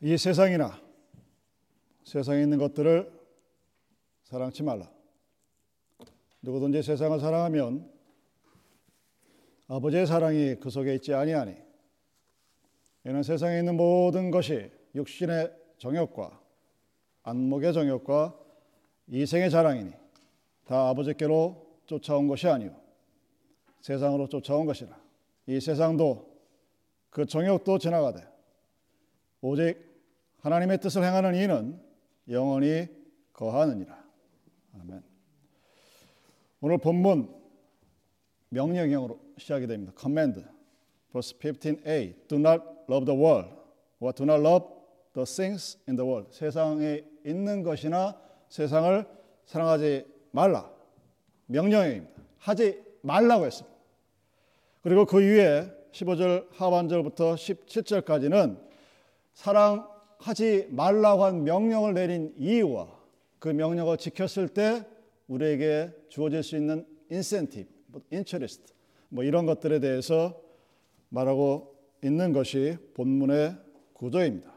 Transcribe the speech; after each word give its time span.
이 0.00 0.16
세상이나 0.16 0.80
세상에 2.04 2.42
있는 2.42 2.58
것들을 2.58 3.12
사랑치 4.22 4.62
말라. 4.62 4.88
누구든지 6.40 6.82
세상을 6.82 7.18
사랑하면 7.18 7.90
아버지의 9.66 10.06
사랑이 10.06 10.54
그 10.60 10.70
속에 10.70 10.94
있지 10.94 11.12
아니하니 11.12 11.56
이는 13.04 13.22
세상에 13.22 13.58
있는 13.58 13.76
모든 13.76 14.30
것이 14.30 14.70
육신의 14.94 15.52
정욕과 15.78 16.40
안목의 17.24 17.72
정욕과 17.72 18.38
이생의 19.08 19.50
자랑이니 19.50 19.92
다 20.64 20.88
아버지께로 20.90 21.66
쫓아온 21.86 22.28
것이 22.28 22.46
아니요 22.46 22.74
세상으로 23.80 24.28
쫓아온 24.28 24.64
것이라 24.64 24.96
이 25.46 25.60
세상도 25.60 26.38
그 27.10 27.26
정욕도 27.26 27.78
지나가되 27.78 28.26
오직 29.40 29.87
하나님의 30.40 30.78
뜻을 30.78 31.04
행하는 31.04 31.34
이는 31.34 31.80
영원히 32.28 32.86
거하느니라. 33.32 34.04
아멘. 34.80 35.02
오늘 36.60 36.78
본문 36.78 37.34
명령형으로 38.50 39.20
시작이 39.36 39.66
됩니다. 39.66 39.92
command. 39.98 40.44
verse 41.12 41.36
15a. 41.38 42.28
do 42.28 42.38
not 42.38 42.62
love 42.88 43.04
the 43.04 43.18
world 43.18 43.48
or 44.00 44.12
do 44.12 44.24
not 44.24 44.40
love 44.40 44.66
the 45.14 45.24
things 45.24 45.78
in 45.88 45.96
the 45.96 46.08
world. 46.08 46.34
세상에 46.34 47.02
있는 47.24 47.62
것이나 47.62 48.20
세상을 48.48 49.04
사랑하지 49.44 50.06
말라. 50.30 50.70
명령형입니다. 51.46 52.22
하지 52.38 52.82
말라고 53.02 53.46
했습니다. 53.46 53.76
그리고 54.82 55.04
그 55.04 55.18
위에 55.18 55.72
15절 55.92 56.48
하반절부터 56.52 57.34
17절까지는 57.34 58.60
사랑 59.32 59.88
하지 60.18 60.66
말라고 60.70 61.24
한 61.24 61.44
명령을 61.44 61.94
내린 61.94 62.34
이유와 62.36 62.88
그 63.38 63.48
명령을 63.48 63.96
지켰을 63.96 64.48
때 64.48 64.84
우리에게 65.28 65.90
주어질 66.08 66.42
수 66.42 66.56
있는 66.56 66.86
인센티브, 67.10 68.02
인처리스트 68.10 68.72
뭐 69.08 69.24
이런 69.24 69.46
것들에 69.46 69.80
대해서 69.80 70.40
말하고 71.08 71.74
있는 72.02 72.32
것이 72.32 72.76
본문의 72.94 73.56
구조입니다. 73.92 74.52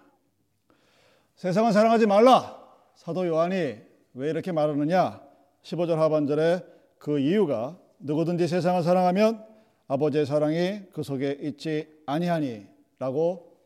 세상을 1.36 1.72
사랑하지 1.72 2.06
말라. 2.06 2.60
사도 2.96 3.26
요한이 3.26 3.78
왜 4.14 4.30
이렇게 4.30 4.52
말하느냐? 4.52 5.22
15절 5.64 5.96
하반절에 5.96 6.64
그 6.98 7.20
이유가 7.20 7.80
누구든지 8.00 8.48
세상을 8.48 8.84
사랑하면 8.84 9.46
아버지의 9.88 10.26
사랑이 10.26 10.82
그 10.92 11.04
속에 11.04 11.38
있지 11.42 11.88
아니하니라고 12.06 13.58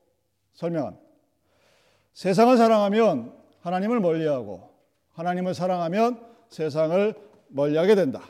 설명합니다. 0.53 1.04
세상을 2.15 2.55
사랑하면 2.55 3.35
하나님을 3.59 3.99
멀리하고 3.99 4.69
하나님을 5.11 5.53
사랑하면 5.53 6.25
세상을 6.47 7.13
멀리하게 7.49 7.95
된다. 7.95 8.23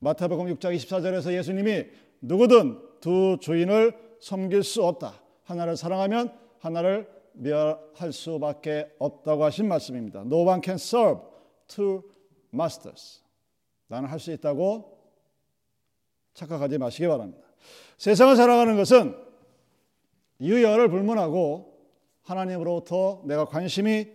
마태복음 0.00 0.54
6장 0.54 0.76
24절에서 0.76 1.32
예수님이 1.32 1.86
누구든 2.20 2.78
두 3.00 3.38
주인을 3.40 3.98
섬길 4.20 4.62
수 4.62 4.84
없다. 4.84 5.14
하나를 5.44 5.76
사랑하면 5.76 6.36
하나를 6.58 7.08
멸할 7.32 8.12
수밖에 8.12 8.94
없다고 8.98 9.42
하신 9.44 9.68
말씀입니다. 9.68 10.20
No 10.20 10.44
one 10.46 10.60
can 10.62 10.74
serve 10.74 11.22
two 11.66 12.02
masters. 12.52 13.22
나는 13.86 14.10
할 14.10 14.18
수 14.18 14.32
있다고 14.32 14.98
착각하지 16.34 16.76
마시기 16.76 17.08
바랍니다. 17.08 17.42
세상을 17.96 18.36
살아가는 18.36 18.76
것은 18.76 19.16
유열을 20.42 20.88
불문하고 20.88 21.77
하나님으로부터 22.28 23.22
내가 23.24 23.46
관심이 23.46 24.06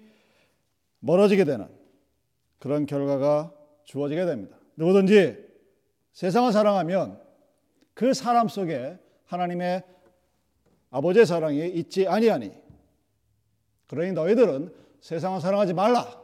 멀어지게 1.00 1.44
되는 1.44 1.68
그런 2.60 2.86
결과가 2.86 3.54
주어지게 3.84 4.26
됩니다. 4.26 4.58
누구든지 4.76 5.38
세상을 6.14 6.52
사랑하면 6.52 7.20
그 7.94 8.14
사람 8.14 8.48
속에 8.48 8.98
하나님의 9.26 9.84
아버지의 10.92 11.26
사랑이 11.26 11.68
있지 11.70 12.08
아니하니 12.08 12.52
그러니 13.88 14.14
너희들은 14.14 14.74
세상을 15.02 15.42
사랑하지 15.42 15.74
말라. 15.74 16.22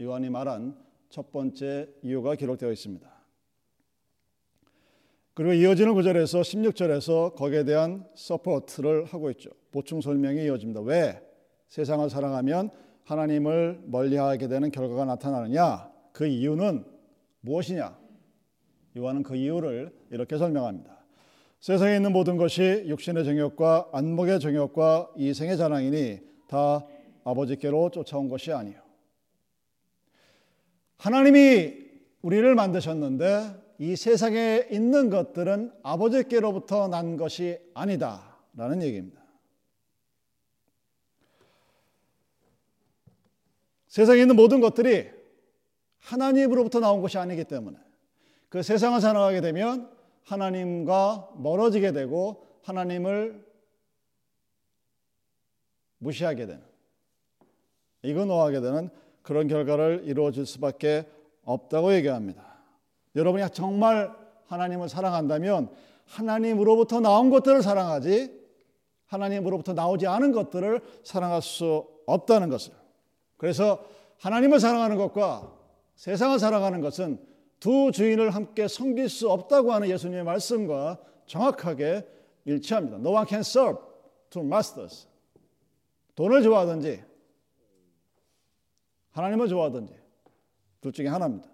요한이 0.00 0.30
말한 0.30 0.76
첫 1.08 1.32
번째 1.32 1.88
이유가 2.02 2.34
기록되어 2.34 2.70
있습니다. 2.70 3.16
그리고 5.34 5.52
이어지는 5.52 5.94
구절에서 5.94 6.40
16절에서 6.40 7.34
거기에 7.34 7.64
대한 7.64 8.08
support를 8.14 9.04
하고 9.06 9.30
있죠. 9.32 9.50
보충 9.76 10.00
설명이 10.00 10.42
이어집니다. 10.46 10.80
왜 10.80 11.20
세상을 11.68 12.08
사랑하면 12.08 12.70
하나님을 13.04 13.82
멀리하게 13.84 14.48
되는 14.48 14.70
결과가 14.70 15.04
나타나느냐? 15.04 15.90
그 16.12 16.26
이유는 16.26 16.82
무엇이냐? 17.42 17.94
요한은 18.96 19.22
그 19.22 19.36
이유를 19.36 19.94
이렇게 20.10 20.38
설명합니다. 20.38 21.04
세상에 21.60 21.96
있는 21.96 22.12
모든 22.12 22.38
것이 22.38 22.84
육신의 22.86 23.26
정욕과 23.26 23.90
안목의 23.92 24.40
정욕과 24.40 25.10
이생의 25.14 25.58
자랑이니 25.58 26.20
다 26.48 26.86
아버지께로 27.24 27.90
쫓아온 27.90 28.30
것이 28.30 28.52
아니요. 28.52 28.80
하나님이 30.96 31.74
우리를 32.22 32.54
만드셨는데 32.54 33.76
이 33.78 33.94
세상에 33.94 34.68
있는 34.70 35.10
것들은 35.10 35.70
아버지께로부터 35.82 36.88
난 36.88 37.18
것이 37.18 37.58
아니다라는 37.74 38.82
얘기입니다. 38.82 39.25
세상에 43.96 44.20
있는 44.20 44.36
모든 44.36 44.60
것들이 44.60 45.08
하나님으로부터 46.00 46.80
나온 46.80 47.00
것이 47.00 47.16
아니기 47.16 47.44
때문에 47.44 47.78
그 48.50 48.62
세상을 48.62 49.00
살아가게 49.00 49.40
되면 49.40 49.90
하나님과 50.22 51.30
멀어지게 51.36 51.92
되고 51.92 52.44
하나님을 52.62 53.42
무시하게 55.96 56.44
되는 56.44 56.62
이거노하게 58.02 58.60
되는 58.60 58.90
그런 59.22 59.48
결과를 59.48 60.02
이루어질 60.04 60.44
수밖에 60.44 61.08
없다고 61.44 61.94
얘기합니다. 61.94 62.44
여러분이 63.14 63.44
정말 63.54 64.14
하나님을 64.44 64.90
사랑한다면 64.90 65.70
하나님으로부터 66.04 67.00
나온 67.00 67.30
것들을 67.30 67.62
사랑하지 67.62 68.46
하나님으로부터 69.06 69.72
나오지 69.72 70.06
않은 70.06 70.32
것들을 70.32 70.82
사랑할 71.02 71.40
수 71.40 71.88
없다는 72.04 72.50
것을. 72.50 72.74
그래서 73.36 73.84
하나님을 74.18 74.60
사랑하는 74.60 74.96
것과 74.96 75.52
세상을 75.94 76.38
사랑하는 76.38 76.80
것은 76.80 77.18
두 77.60 77.90
주인을 77.92 78.30
함께 78.30 78.68
섬길 78.68 79.08
수 79.08 79.30
없다고 79.30 79.72
하는 79.72 79.88
예수님의 79.88 80.24
말씀과 80.24 80.98
정확하게 81.26 82.06
일치합니다. 82.44 82.98
No 82.98 83.10
one 83.12 83.26
can 83.26 83.40
serve 83.40 83.80
two 84.30 84.46
masters. 84.46 85.08
돈을 86.14 86.42
좋아하든지 86.42 87.02
하나님을 89.12 89.48
좋아하든지 89.48 89.94
둘 90.80 90.92
중에 90.92 91.08
하나입니다. 91.08 91.48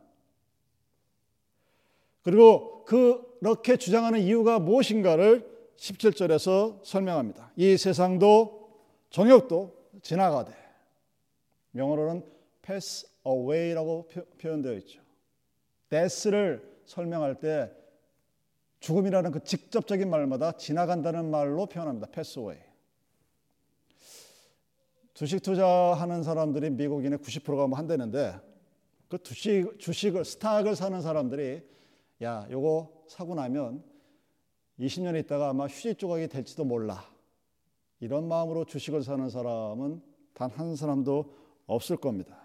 그리고 2.22 2.84
그렇게 2.84 3.76
주장하는 3.76 4.20
이유가 4.20 4.58
무엇인가를 4.58 5.50
17절에서 5.76 6.84
설명합니다. 6.84 7.52
이 7.56 7.76
세상도 7.76 8.70
정욕도 9.10 9.74
지나가되 10.02 10.61
영어로는 11.74 12.24
pass 12.62 13.06
away라고 13.26 14.08
표현되어 14.38 14.74
있죠. 14.78 15.00
death를 15.88 16.80
설명할 16.84 17.38
때 17.40 17.72
죽음이라는 18.80 19.30
그 19.30 19.44
직접적인 19.44 20.10
말마다 20.10 20.52
지나간다는 20.52 21.30
말로 21.30 21.66
표현합니다. 21.66 22.08
pass 22.08 22.38
away. 22.38 22.60
주식 25.14 25.42
투자하는 25.42 26.22
사람들이 26.22 26.70
미국인의 26.70 27.18
90%가 27.18 27.66
뭐 27.66 27.78
한다는데 27.78 28.34
그 29.08 29.22
주식, 29.22 29.78
주식을 29.78 30.24
스탁을 30.24 30.74
사는 30.74 31.00
사람들이 31.00 31.62
야, 32.22 32.46
요거 32.50 33.04
사고 33.08 33.34
나면 33.34 33.84
20년 34.78 35.18
있다가 35.20 35.50
아마 35.50 35.66
휴지 35.66 35.94
조각이 35.96 36.28
될지도 36.28 36.64
몰라. 36.64 37.04
이런 38.00 38.26
마음으로 38.26 38.64
주식을 38.64 39.02
사는 39.02 39.28
사람은 39.28 40.02
단 40.34 40.50
한 40.50 40.74
사람도 40.74 41.41
없을 41.66 41.96
겁니다. 41.96 42.38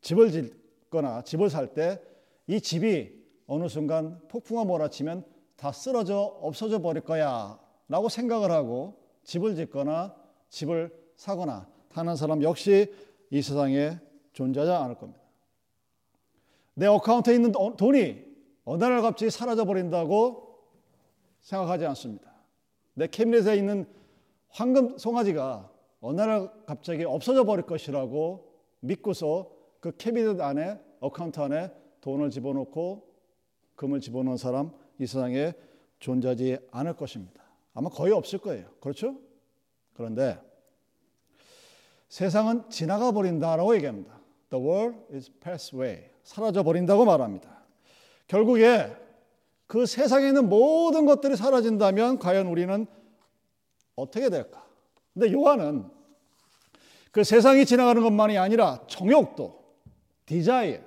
집을 0.00 0.30
짓거나 0.32 1.22
집을 1.22 1.50
살 1.50 1.74
때 1.74 2.08
이 2.48 2.60
집이 2.60 3.12
어느 3.46 3.68
순간 3.68 4.20
폭풍과 4.28 4.64
몰아치면 4.64 5.24
다 5.56 5.70
쓰러져 5.70 6.18
없어져 6.40 6.80
버릴 6.80 7.02
거야 7.02 7.60
라고 7.88 8.08
생각을 8.08 8.50
하고 8.50 8.98
집을 9.24 9.54
짓거나 9.54 10.16
집을 10.48 10.90
사거나 11.16 11.68
하는 11.90 12.16
사람 12.16 12.42
역시 12.42 12.92
이 13.30 13.42
세상에 13.42 13.98
존재하지 14.32 14.72
않을 14.72 14.94
겁니다. 14.96 15.20
내 16.74 16.86
account에 16.86 17.34
있는 17.34 17.52
돈이 17.52 18.24
어느 18.64 18.82
날 18.82 19.02
갑자기 19.02 19.30
사라져 19.30 19.64
버린다고 19.66 20.58
생각하지 21.40 21.84
않습니다. 21.86 22.32
내 22.94 23.06
캐비넷에 23.08 23.56
있는 23.56 23.86
황금 24.48 24.96
송아지가 24.96 25.70
어느 26.00 26.20
날 26.20 26.50
갑자기 26.66 27.04
없어져 27.04 27.44
버릴 27.44 27.66
것이라고 27.66 28.52
믿고서 28.80 29.50
그 29.80 29.96
캐비넷 29.96 30.40
안에 30.40 30.80
account 31.00 31.40
안에 31.40 31.72
돈을 32.00 32.30
집어넣고 32.30 33.08
금을 33.76 34.00
집어넣은 34.00 34.36
사람 34.36 34.72
이 34.98 35.06
세상에 35.06 35.52
존재하지 35.98 36.58
않을 36.70 36.94
것입니다. 36.94 37.42
아마 37.74 37.88
거의 37.88 38.12
없을 38.12 38.38
거예요. 38.38 38.68
그렇죠? 38.80 39.16
그런데 39.94 40.38
세상은 42.08 42.68
지나가 42.70 43.12
버린다라고 43.12 43.74
얘기합니다. 43.76 44.18
The 44.50 44.64
world 44.64 44.98
is 45.12 45.30
passed 45.40 45.76
away. 45.76 46.10
사라져 46.22 46.62
버린다고 46.62 47.04
말합니다. 47.04 47.64
결국에 48.26 48.94
그 49.66 49.86
세상에 49.86 50.28
있는 50.28 50.48
모든 50.48 51.04
것들이 51.04 51.36
사라진다면 51.36 52.18
과연 52.18 52.46
우리는 52.46 52.86
어떻게 53.96 54.30
될까? 54.30 54.67
근데 55.18 55.32
요한은 55.32 55.84
그 57.10 57.24
세상이 57.24 57.66
지나가는 57.66 58.00
것만이 58.00 58.38
아니라 58.38 58.80
정욕도, 58.86 59.64
desire, 60.26 60.78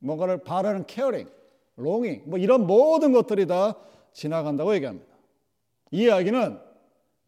뭔가를 0.00 0.44
바라는 0.44 0.84
craving, 0.86 1.30
longing, 1.76 2.24
뭐 2.26 2.38
이런 2.38 2.66
모든 2.66 3.12
것들이 3.12 3.46
다 3.46 3.74
지나간다고 4.12 4.74
얘기합니다. 4.74 5.06
이 5.92 6.02
이야기는 6.02 6.60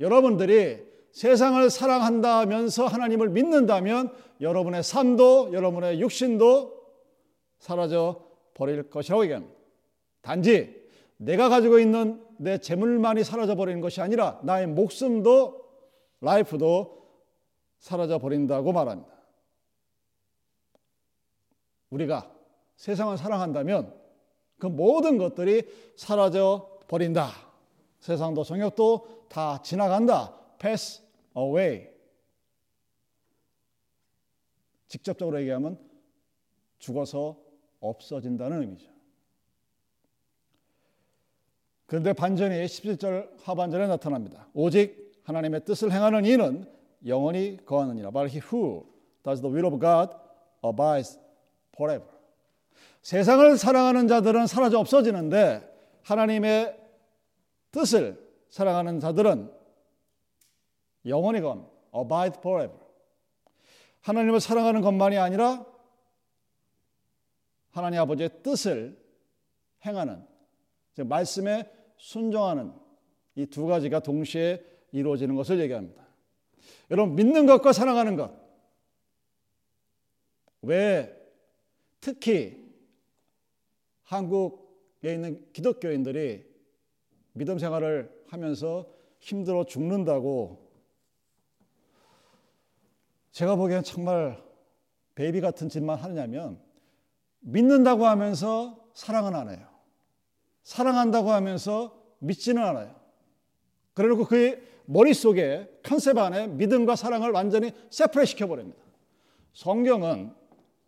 여러분들이 0.01 0.85
세상을 1.13 1.71
사랑한다면서 1.71 2.87
하나님을 2.87 3.31
믿는다면 3.31 4.15
여러분의 4.43 4.83
삶도 4.83 5.55
여러분의 5.55 6.01
육신도 6.01 6.83
사라져 7.61 8.27
버릴 8.53 8.91
것이라고 8.91 9.25
얘기합니다. 9.25 9.55
단지 10.21 10.82
내가 11.25 11.49
가지고 11.49 11.79
있는 11.79 12.25
내 12.37 12.59
재물만이 12.59 13.23
사라져 13.23 13.55
버리는 13.55 13.81
것이 13.81 14.01
아니라 14.01 14.41
나의 14.43 14.67
목숨도 14.67 15.63
라이프도 16.21 17.01
사라져 17.79 18.19
버린다고 18.19 18.73
말합니다. 18.73 19.13
우리가 21.91 22.35
세상을 22.77 23.17
사랑한다면 23.17 23.95
그 24.59 24.67
모든 24.67 25.19
것들이 25.19 25.69
사라져 25.97 26.81
버린다. 26.89 27.31
세상도 28.01 28.43
정욕도 28.43 29.27
다 29.29 29.63
지나간다. 29.63 30.37
pass 30.59 31.03
away. 31.37 31.89
직접적으로 34.89 35.41
얘기하면 35.41 35.79
죽어서 36.79 37.39
없어진다는 37.81 38.63
의미죠. 38.63 38.92
그런데 41.93 42.15
반전이 42.15 42.55
17절 42.65 43.29
하반절에 43.43 43.87
나타납니다. 43.87 44.49
오직 44.55 45.13
하나님의 45.25 45.67
뜻을 45.67 45.93
행하는 45.93 46.25
이는 46.25 46.67
영원히 47.07 47.59
거하느니라. 47.67 48.11
But 48.11 48.35
he 48.35 48.41
who 48.41 48.87
does 49.23 49.43
the 49.43 49.55
will 49.55 49.67
of 49.67 49.79
God 49.79 50.11
abides 50.65 51.19
forever. 51.75 52.09
세상을 53.03 53.59
사랑하는 53.59 54.09
자들은 54.09 54.47
사라져 54.47 54.79
없어지는데 54.79 55.71
하나님의 56.01 56.81
뜻을 57.73 58.19
사랑하는 58.49 58.99
자들은 58.99 59.53
영원히 61.05 61.43
건 61.43 61.69
abide 61.95 62.39
forever. 62.39 62.79
하나님을 64.01 64.41
사랑하는 64.41 64.81
것만이 64.81 65.19
아니라 65.19 65.67
하나님 67.71 68.01
아버지의 68.01 68.31
뜻을 68.43 68.99
행하는 69.85 70.25
즉 70.95 71.07
말씀에 71.07 71.82
순종하는 72.03 72.73
이 73.37 73.47
두 73.47 73.67
가지가 73.67 74.01
동시에 74.01 74.63
이루어지는 74.91 75.37
것을 75.37 75.61
얘기합니다. 75.61 76.05
여러분 76.91 77.15
믿는 77.15 77.47
것과 77.47 77.73
사랑하는 77.73 78.17
것. 78.17 78.35
왜 80.63 81.17
특히 82.01 82.61
한국에 84.03 85.15
있는 85.15 85.47
기독교인들이 85.53 86.45
믿음 87.35 87.59
생활을 87.59 88.25
하면서 88.27 88.93
힘들어 89.21 89.65
죽는다고 89.65 90.71
제가 93.31 93.55
보기엔 93.57 93.85
정말 93.85 94.43
베이비 95.15 95.41
같은 95.41 95.69
짓만 95.69 95.99
하느냐면 95.99 96.61
믿는다고 97.41 98.07
하면서 98.07 98.91
사랑은 98.93 99.35
안 99.35 99.49
해요. 99.49 99.72
사랑한다고 100.63 101.31
하면서 101.31 101.97
믿지는 102.19 102.63
않아요. 102.63 102.95
그래놓고 103.95 104.27
그의 104.27 104.63
머릿속에 104.87 105.69
컨셉 105.83 106.19
안에 106.19 106.49
믿음과 106.49 106.97
사랑을 106.97 107.31
완전히 107.31 107.73
separate 107.91 108.25
시켜버립니다. 108.25 108.83
성경은 109.53 110.33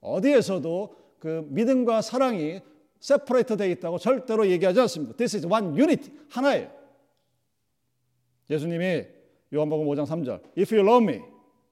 어디에서도 0.01 0.97
그 1.19 1.47
믿음과 1.49 2.03
사랑이 2.03 2.61
separate 3.01 3.57
되어 3.57 3.69
있다고 3.69 3.99
절대로 3.99 4.49
얘기하지 4.49 4.81
않습니다. 4.81 5.17
This 5.17 5.37
is 5.37 5.47
one 5.47 5.77
unit. 5.79 6.11
하나예요. 6.31 6.71
예수님이 8.49 9.05
요한복음 9.53 9.87
5장 9.87 10.07
3절 10.07 10.43
If 10.59 10.75
you 10.75 10.87
love 10.87 11.05
me, 11.05 11.21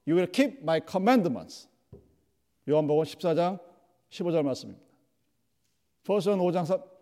you 0.07 0.15
will 0.15 0.31
keep 0.31 0.59
my 0.61 0.79
commandments. 0.87 1.67
요한복음 2.69 3.03
14장 3.03 3.59
15절 4.09 4.43
말씀입니다. 4.43 4.85
1전 6.05 6.39
5장 6.39 6.65
3 6.65 6.92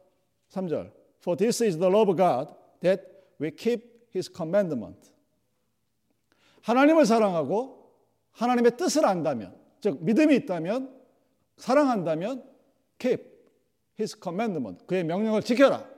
절 0.52 0.92
For 1.22 1.38
this 1.38 1.64
is 1.64 1.78
the 1.78 1.90
love 1.90 2.10
of 2.10 2.18
God 2.18 2.54
that 2.82 3.04
we 3.40 3.52
keep 3.52 4.08
his 4.14 4.32
commandment. 4.32 5.12
하나님을 6.64 7.06
사랑하고 7.06 7.92
하나님의 8.32 8.78
뜻을 8.78 9.06
안다면 9.06 9.56
즉 9.82 10.04
믿음이 10.04 10.36
있다면 10.36 11.02
사랑한다면 11.58 12.44
keep 13.00 13.24
his 14.00 14.18
commandment. 14.22 14.86
그의 14.86 15.04
명령을 15.04 15.42
지켜라. 15.42 15.90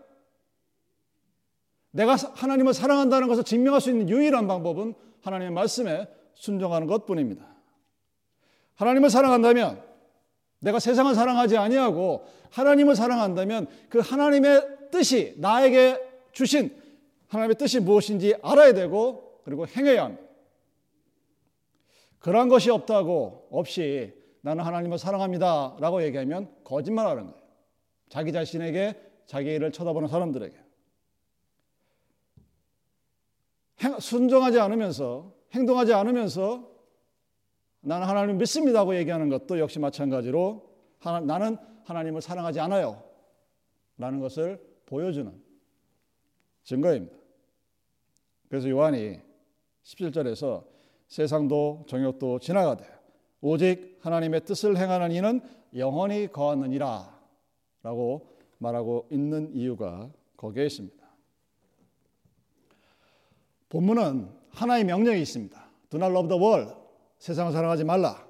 내가 1.92 2.16
하나님을 2.16 2.74
사랑한다는 2.74 3.28
것을 3.28 3.44
증명할 3.44 3.80
수 3.80 3.90
있는 3.90 4.10
유일한 4.10 4.48
방법은 4.48 4.96
하나님의 5.22 5.54
말씀에 5.54 6.08
순종하는 6.34 6.88
것뿐입니다. 6.88 7.48
하나님을 8.76 9.10
사랑한다면 9.10 9.93
내가 10.63 10.80
세상을 10.80 11.13
사랑하지 11.13 11.57
아니하고 11.57 12.25
하나님을 12.51 12.95
사랑한다면 12.95 13.68
그 13.89 14.00
하나님의 14.00 14.89
뜻이 14.92 15.36
나에게 15.38 16.00
주신 16.31 16.74
하나님의 17.27 17.57
뜻이 17.57 17.81
무엇인지 17.81 18.36
알아야 18.42 18.74
되고 18.74 19.42
그리고 19.44 19.68
행해야 19.68 20.06
합니다. 20.06 20.24
그러한 22.19 22.47
것이 22.47 22.71
없다고 22.71 23.49
없이 23.52 24.14
나는 24.42 24.64
하나님을 24.64 24.97
사랑합니다 24.97 25.76
라고 25.80 26.02
얘기하면 26.04 26.49
거짓말하는 26.64 27.23
거예요. 27.23 27.44
자기 28.07 28.31
자신에게 28.31 28.95
자기 29.26 29.54
일을 29.54 29.71
쳐다보는 29.73 30.07
사람들에게 30.07 30.56
순종하지 33.99 34.59
않으면서 34.59 35.33
행동하지 35.52 35.94
않으면서 35.94 36.72
나는 37.85 38.07
하나님 38.07 38.37
믿습니다고 38.37 38.95
얘기하는 38.95 39.30
것도 39.30 39.59
역시 39.59 39.78
마찬가지로 39.78 40.69
하나, 40.99 41.19
나는 41.19 41.57
하나님을 41.83 42.21
사랑하지 42.21 42.61
않아요. 42.61 43.04
라는 43.97 44.19
것을 44.19 44.59
보여주는 44.85 45.31
증거입니다. 46.63 47.16
그래서 48.47 48.69
요한이 48.69 49.19
17절에서 49.83 50.63
세상도 51.07 51.85
정욕도 51.87 52.40
지나가되 52.40 52.85
오직 53.42 53.99
하나님의 54.02 54.45
뜻을 54.45 54.78
행하는 54.78 55.11
이는 55.11 55.42
영원히 55.75 56.31
거하느니라 56.31 57.19
라고 57.81 58.30
말하고 58.59 59.07
있는 59.11 59.54
이유가 59.54 60.09
거기에 60.37 60.68
있습니다. 60.68 61.04
본문은 63.68 64.30
하나의 64.52 64.85
명령이 64.85 65.21
있습니다. 65.21 65.69
Do 65.90 65.99
not 65.99 66.11
love 66.11 66.30
the 66.30 66.42
world. 66.42 66.82
세상을 67.23 67.53
사랑하지 67.53 67.85
말라. 67.85 68.27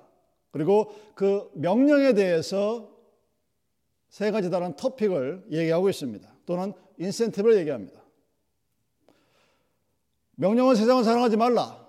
그리고 0.51 0.93
그 1.15 1.49
명령에 1.55 2.13
대해서 2.13 2.91
세 4.07 4.29
가지 4.29 4.51
다른 4.51 4.75
토픽을 4.75 5.47
얘기하고 5.49 5.89
있습니다. 5.89 6.31
또는 6.45 6.73
인센티브를 6.99 7.57
얘기합니다. 7.57 7.99
명령은 10.35 10.75
세상을 10.75 11.03
사랑하지 11.03 11.37
말라. 11.37 11.83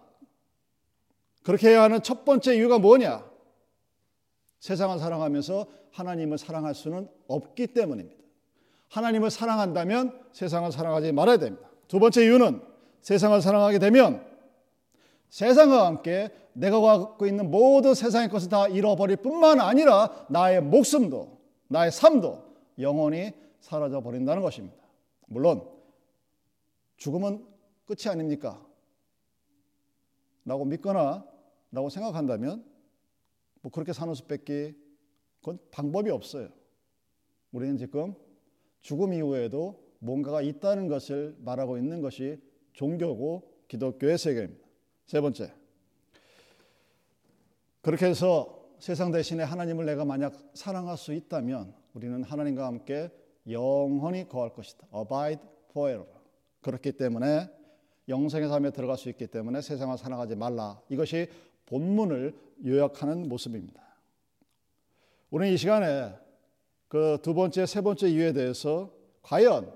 그렇게 1.42 1.68
해야 1.68 1.82
하는 1.82 2.02
첫 2.02 2.24
번째 2.24 2.56
이유가 2.56 2.78
뭐냐? 2.78 3.30
세상을 4.60 4.98
사랑하면서 4.98 5.66
하나님을 5.92 6.38
사랑할 6.38 6.74
수는 6.74 7.06
없기 7.28 7.66
때문입니다. 7.66 8.24
하나님을 8.88 9.30
사랑한다면 9.30 10.22
세상을 10.32 10.72
사랑하지 10.72 11.12
말아야 11.12 11.36
됩니다. 11.36 11.68
두 11.86 11.98
번째 12.00 12.24
이유는 12.24 12.62
세상을 13.02 13.42
사랑하게 13.42 13.78
되면 13.78 14.33
세상과 15.34 15.86
함께 15.86 16.30
내가 16.52 16.80
갖고 16.80 17.26
있는 17.26 17.50
모든 17.50 17.92
세상의 17.92 18.28
것을 18.28 18.48
다 18.48 18.68
잃어버릴 18.68 19.16
뿐만 19.16 19.58
아니라 19.58 20.28
나의 20.30 20.62
목숨도 20.62 21.40
나의 21.66 21.90
삶도 21.90 22.54
영원히 22.78 23.32
사라져 23.58 24.00
버린다는 24.00 24.42
것입니다. 24.42 24.76
물론 25.26 25.68
죽음은 26.98 27.44
끝이 27.84 28.08
아닙니까? 28.08 28.64
라고 30.44 30.64
믿거나 30.66 31.26
라고 31.72 31.88
생각한다면 31.88 32.64
뭐 33.60 33.72
그렇게 33.72 33.92
사는 33.92 34.14
수밖에 34.14 34.72
그건 35.40 35.58
방법이 35.72 36.10
없어요. 36.10 36.48
우리는 37.50 37.76
지금 37.76 38.14
죽음 38.82 39.12
이후에도 39.12 39.82
뭔가가 39.98 40.42
있다는 40.42 40.86
것을 40.86 41.34
말하고 41.40 41.76
있는 41.76 42.02
것이 42.02 42.40
종교고 42.72 43.50
기독교의 43.66 44.16
세계입니다. 44.16 44.63
세 45.06 45.20
번째. 45.20 45.52
그렇게 47.82 48.06
해서 48.06 48.64
세상 48.78 49.12
대신에 49.12 49.42
하나님을 49.42 49.86
내가 49.86 50.04
만약 50.04 50.34
사랑할 50.54 50.96
수 50.96 51.12
있다면 51.12 51.74
우리는 51.94 52.22
하나님과 52.22 52.66
함께 52.66 53.10
영원히 53.48 54.28
거할 54.28 54.52
것이다. 54.52 54.86
Abide 54.94 55.42
forever. 55.70 56.10
그렇기 56.62 56.92
때문에 56.92 57.50
영생의 58.08 58.48
삶에 58.48 58.70
들어갈 58.70 58.96
수 58.96 59.08
있기 59.10 59.26
때문에 59.26 59.60
세상을 59.60 59.96
사랑하지 59.96 60.36
말라. 60.36 60.80
이것이 60.88 61.28
본문을 61.66 62.34
요약하는 62.66 63.28
모습입니다. 63.28 63.82
우리는 65.30 65.52
이 65.52 65.56
시간에 65.56 66.14
그 66.94 67.18
두 67.22 67.34
번째, 67.34 67.66
세 67.66 67.80
번째 67.80 68.08
이유에 68.08 68.32
대해서 68.32 68.92
과연 69.22 69.72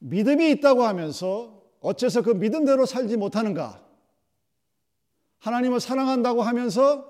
믿음이 0.00 0.50
있다고 0.50 0.82
하면서 0.82 1.62
어째서 1.78 2.22
그 2.22 2.30
믿음대로 2.30 2.86
살지 2.86 3.16
못하는가? 3.16 3.83
하나님을 5.44 5.78
사랑한다고 5.78 6.40
하면서 6.40 7.06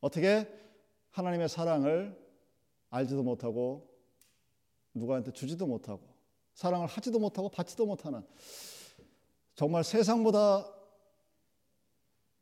어떻게 0.00 0.52
하나님의 1.12 1.48
사랑을 1.48 2.20
알지도 2.90 3.22
못하고 3.22 3.88
누구한테 4.92 5.30
주지도 5.30 5.68
못하고 5.68 6.02
사랑을 6.54 6.88
하지도 6.88 7.20
못하고 7.20 7.48
받지도 7.50 7.86
못하는 7.86 8.26
정말 9.54 9.84
세상보다 9.84 10.68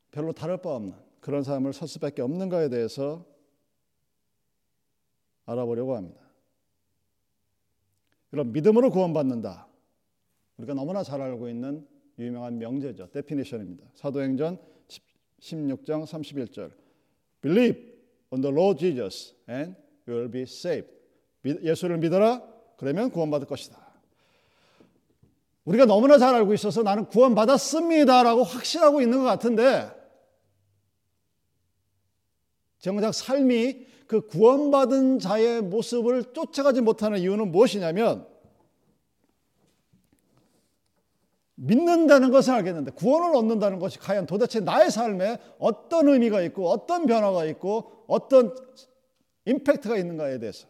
별로 0.09 0.33
다를 0.33 0.57
바 0.57 0.71
없는 0.71 0.95
그런 1.19 1.43
삶을 1.43 1.71
살 1.71 1.87
수밖에 1.87 2.23
없는가에 2.23 2.69
대해서 2.69 3.23
알아보려고 5.45 5.95
합니다. 5.95 6.19
이런 8.31 8.51
믿음으로 8.51 8.89
구원받는다. 8.89 9.67
우리가 10.57 10.73
너무나 10.73 11.03
잘 11.03 11.21
알고 11.21 11.47
있는 11.47 11.90
유명한 12.25 12.57
명제죠. 12.57 13.07
데피니션입니다. 13.11 13.87
사도행전 13.95 14.57
16장 15.39 16.05
31절. 16.05 16.71
Believe 17.41 17.81
on 18.29 18.41
the 18.41 18.55
Lord 18.55 18.79
Jesus 18.79 19.33
and 19.49 19.75
you 20.07 20.17
will 20.17 20.31
be 20.31 20.43
saved. 20.43 20.89
예수를 21.45 21.97
믿어라. 21.97 22.41
그러면 22.77 23.09
구원받을 23.09 23.47
것이다. 23.47 23.91
우리가 25.65 25.85
너무나 25.85 26.17
잘 26.17 26.33
알고 26.35 26.53
있어서 26.53 26.83
나는 26.83 27.05
구원받았습니다라고 27.05 28.43
확신하고 28.43 29.01
있는 29.01 29.19
것 29.19 29.25
같은데 29.25 29.89
정작 32.79 33.13
삶이 33.13 33.85
그 34.07 34.21
구원받은 34.27 35.19
자의 35.19 35.61
모습을 35.61 36.33
쫓아가지 36.33 36.81
못하는 36.81 37.19
이유는 37.19 37.51
무엇이냐면 37.51 38.27
믿는다는 41.63 42.31
것을 42.31 42.53
알겠는데 42.55 42.91
구원을 42.91 43.35
얻는다는 43.35 43.77
것이 43.77 43.99
과연 43.99 44.25
도대체 44.25 44.59
나의 44.59 44.89
삶에 44.89 45.37
어떤 45.59 46.07
의미가 46.07 46.41
있고 46.41 46.69
어떤 46.69 47.05
변화가 47.05 47.45
있고 47.45 48.03
어떤 48.07 48.55
임팩트가 49.45 49.97
있는가에 49.97 50.39
대해서 50.39 50.67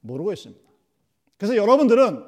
모르고 0.00 0.32
있습니다. 0.32 0.62
그래서 1.38 1.56
여러분들은 1.56 2.24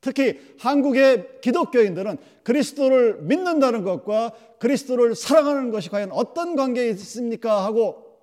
특히 0.00 0.40
한국의 0.58 1.40
기독교인들은 1.42 2.16
그리스도를 2.44 3.20
믿는다는 3.22 3.82
것과 3.84 4.32
그리스도를 4.58 5.14
사랑하는 5.14 5.70
것이 5.70 5.90
과연 5.90 6.12
어떤 6.12 6.56
관계에 6.56 6.88
있습니까? 6.90 7.64
하고 7.64 8.20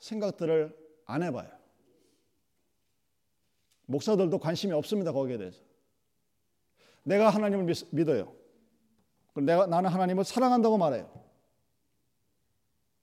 생각들을 0.00 0.76
안 1.04 1.22
해봐요. 1.22 1.48
목사들도 3.86 4.38
관심이 4.38 4.72
없습니다. 4.72 5.12
거기에 5.12 5.38
대해서. 5.38 5.71
내가 7.02 7.30
하나님을 7.30 7.74
믿, 7.90 8.08
어요 8.08 8.32
내가 9.36 9.66
나는 9.66 9.90
하나님을 9.90 10.24
사랑한다고 10.24 10.78
말해요. 10.78 11.10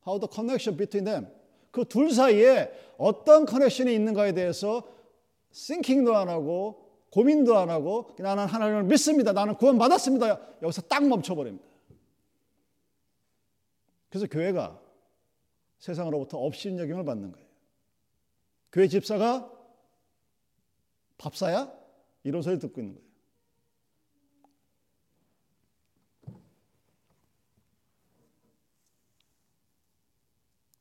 How 0.06 0.20
the 0.20 0.30
connection 0.32 0.78
between 0.78 1.06
them. 1.06 1.28
그 1.72 1.86
둘 1.86 2.12
사이에 2.12 2.72
어떤 2.98 3.46
커넥션이 3.46 3.94
있는가에 3.94 4.34
대해서 4.34 4.84
thinking도 5.54 6.16
안 6.16 6.30
하고 6.30 6.90
고민도 7.12 7.58
안 7.58 7.70
하고 7.70 8.16
나는 8.20 8.46
하나님을 8.46 8.84
믿습니다. 8.84 9.34
나는 9.34 9.56
구원받았습니다. 9.56 10.62
여기서 10.62 10.82
딱 10.84 11.08
멈춰버립니다. 11.08 11.66
그래서 14.10 14.28
교회가 14.28 14.80
세상으로부터 15.80 16.38
업신여김을 16.38 17.06
받는 17.06 17.32
거예요. 17.32 17.48
교회 18.72 18.88
집사가 18.88 19.52
밥사야? 21.18 21.72
이런 22.24 22.42
소리 22.42 22.60
듣고 22.60 22.82
있는 22.82 22.96
거예요. 22.96 23.09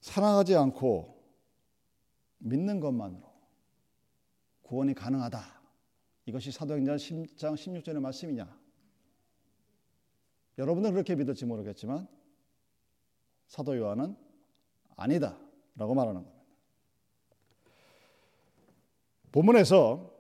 사랑하지 0.08 0.56
않고 0.56 1.22
믿는 2.38 2.80
것만으로 2.80 3.30
구원이 4.62 4.94
가능하다. 4.94 5.60
이것이 6.24 6.50
사도행전 6.50 6.96
10장 6.96 7.54
16절의 7.54 8.00
말씀이냐? 8.00 8.58
여러분은 10.56 10.92
그렇게 10.92 11.14
믿을지 11.14 11.44
모르겠지만 11.44 12.08
사도 13.48 13.76
요한은 13.76 14.16
아니다. 14.96 15.38
라고 15.76 15.94
말하는 15.94 16.22
겁니다. 16.22 16.38
본문에서 19.30 20.10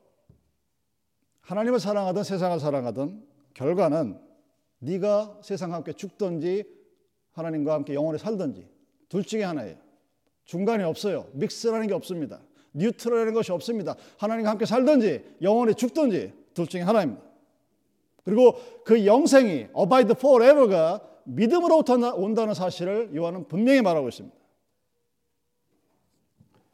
하나님을 1.40 1.80
사랑하든 1.80 2.24
세상을 2.24 2.60
사랑하든 2.60 3.26
결과는 3.54 4.20
네가 4.80 5.40
세상과 5.42 5.76
함께 5.76 5.94
죽든지 5.94 6.64
하나님과 7.32 7.72
함께 7.72 7.94
영원히 7.94 8.18
살든지 8.18 8.77
둘 9.08 9.24
중에 9.24 9.42
하나예요. 9.42 9.76
중간이 10.44 10.82
없어요. 10.84 11.26
믹스라는 11.32 11.86
게 11.86 11.94
없습니다. 11.94 12.40
뉴트럴이라는 12.72 13.34
것이 13.34 13.52
없습니다. 13.52 13.96
하나님과 14.18 14.50
함께 14.50 14.64
살든지 14.66 15.36
영원히 15.42 15.74
죽든지 15.74 16.32
둘 16.54 16.66
중에 16.66 16.82
하나입니다. 16.82 17.22
그리고 18.24 18.54
그 18.84 19.06
영생이 19.06 19.68
abide 19.78 20.12
forever가 20.12 21.00
믿음으로부터 21.24 22.14
온다는 22.14 22.54
사실을 22.54 23.14
요한은 23.14 23.48
분명히 23.48 23.82
말하고 23.82 24.08
있습니다. 24.08 24.36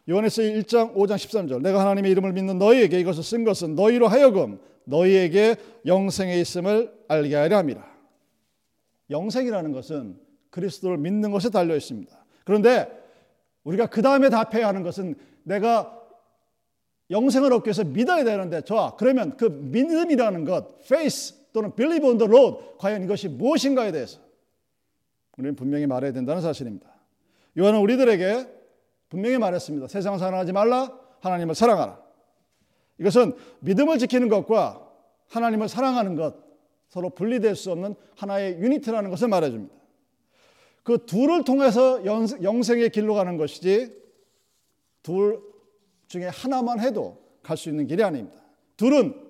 요한에서 0.08 0.42
1장 0.42 0.94
5장 0.94 1.14
13절 1.16 1.62
내가 1.62 1.80
하나님의 1.80 2.10
이름을 2.12 2.32
믿는 2.32 2.58
너희에게 2.58 3.00
이것을 3.00 3.22
쓴 3.22 3.44
것은 3.44 3.74
너희로 3.74 4.06
하여금 4.08 4.60
너희에게 4.84 5.56
영생에 5.86 6.38
있음을 6.40 6.92
알게 7.08 7.34
하려 7.34 7.56
함이라. 7.58 7.94
영생이라는 9.10 9.72
것은 9.72 10.20
그리스도를 10.50 10.98
믿는 10.98 11.30
것에 11.30 11.50
달려 11.50 11.74
있습니다. 11.74 12.24
그런데 12.44 13.02
우리가 13.64 13.86
그 13.86 14.02
다음에 14.02 14.28
답해야 14.28 14.68
하는 14.68 14.82
것은 14.82 15.14
내가 15.42 16.00
영생을 17.10 17.52
얻기 17.52 17.68
위해서 17.68 17.84
믿어야 17.84 18.24
되는데 18.24 18.62
좋아. 18.62 18.96
그러면 18.96 19.36
그 19.36 19.44
믿음이라는 19.44 20.44
것, 20.44 20.80
faith 20.84 21.34
또는 21.52 21.74
believe 21.74 22.08
on 22.08 22.18
the 22.18 22.30
Lord 22.30 22.76
과연 22.78 23.02
이것이 23.04 23.28
무엇인가에 23.28 23.92
대해서 23.92 24.20
우리는 25.36 25.54
분명히 25.56 25.86
말해야 25.86 26.12
된다는 26.12 26.42
사실입니다. 26.42 26.86
요한은 27.58 27.80
우리들에게 27.80 28.48
분명히 29.08 29.38
말했습니다. 29.38 29.88
세상을 29.88 30.18
사랑하지 30.18 30.52
말라. 30.52 30.92
하나님을 31.20 31.54
사랑하라. 31.54 32.00
이것은 32.98 33.34
믿음을 33.60 33.98
지키는 33.98 34.28
것과 34.28 34.80
하나님을 35.28 35.68
사랑하는 35.68 36.16
것 36.16 36.36
서로 36.88 37.10
분리될 37.10 37.56
수 37.56 37.72
없는 37.72 37.94
하나의 38.16 38.58
unit이라는 38.58 39.11
것을 39.10 39.28
말해줍니다. 39.28 39.74
그 40.84 41.06
둘을 41.06 41.44
통해서 41.44 42.04
영생의 42.04 42.90
길로 42.90 43.14
가는 43.14 43.36
것이지 43.36 43.92
둘 45.02 45.42
중에 46.06 46.26
하나만 46.26 46.78
해도 46.78 47.24
갈 47.42 47.56
수 47.56 47.68
있는 47.68 47.86
길이 47.86 48.02
아닙니다. 48.02 48.42
둘은 48.76 49.20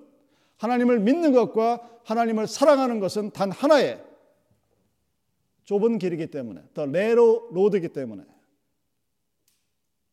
하나님을 0.56 1.00
믿는 1.00 1.32
것과 1.32 2.00
하나님을 2.04 2.46
사랑하는 2.46 3.00
것은 3.00 3.30
단 3.30 3.50
하나의 3.50 4.02
좁은 5.64 5.98
길이기 5.98 6.26
때문에 6.28 6.62
the 6.74 6.86
narrow 6.86 7.48
road이기 7.52 7.88
때문에 7.88 8.24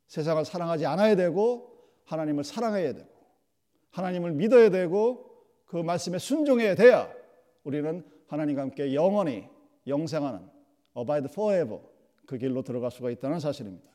세상을 0.07 0.43
사랑하지 0.45 0.85
않아야 0.85 1.15
되고 1.15 1.89
하나님을 2.05 2.43
사랑해야 2.43 2.93
되고 2.93 3.09
하나님을 3.91 4.33
믿어야 4.33 4.69
되고 4.69 5.29
그 5.65 5.77
말씀에 5.77 6.17
순종해야 6.17 6.75
돼야 6.75 7.11
우리는 7.63 8.03
하나님과 8.27 8.61
함께 8.61 8.93
영원히 8.93 9.47
영생하는 9.87 10.50
abide 10.97 11.27
forever 11.29 11.79
그 12.25 12.37
길로 12.37 12.61
들어갈 12.61 12.91
수가 12.91 13.09
있다는 13.11 13.39
사실입니다. 13.39 13.89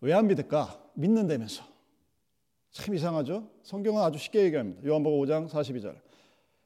왜 0.00 0.12
안 0.12 0.26
믿을까? 0.28 0.80
믿는다면서. 0.94 1.64
참 2.70 2.94
이상하죠? 2.94 3.48
성경은 3.62 4.00
아주 4.02 4.18
쉽게 4.18 4.44
얘기합니다. 4.44 4.86
요한복음 4.86 5.20
5장 5.26 5.48
42절. 5.48 5.96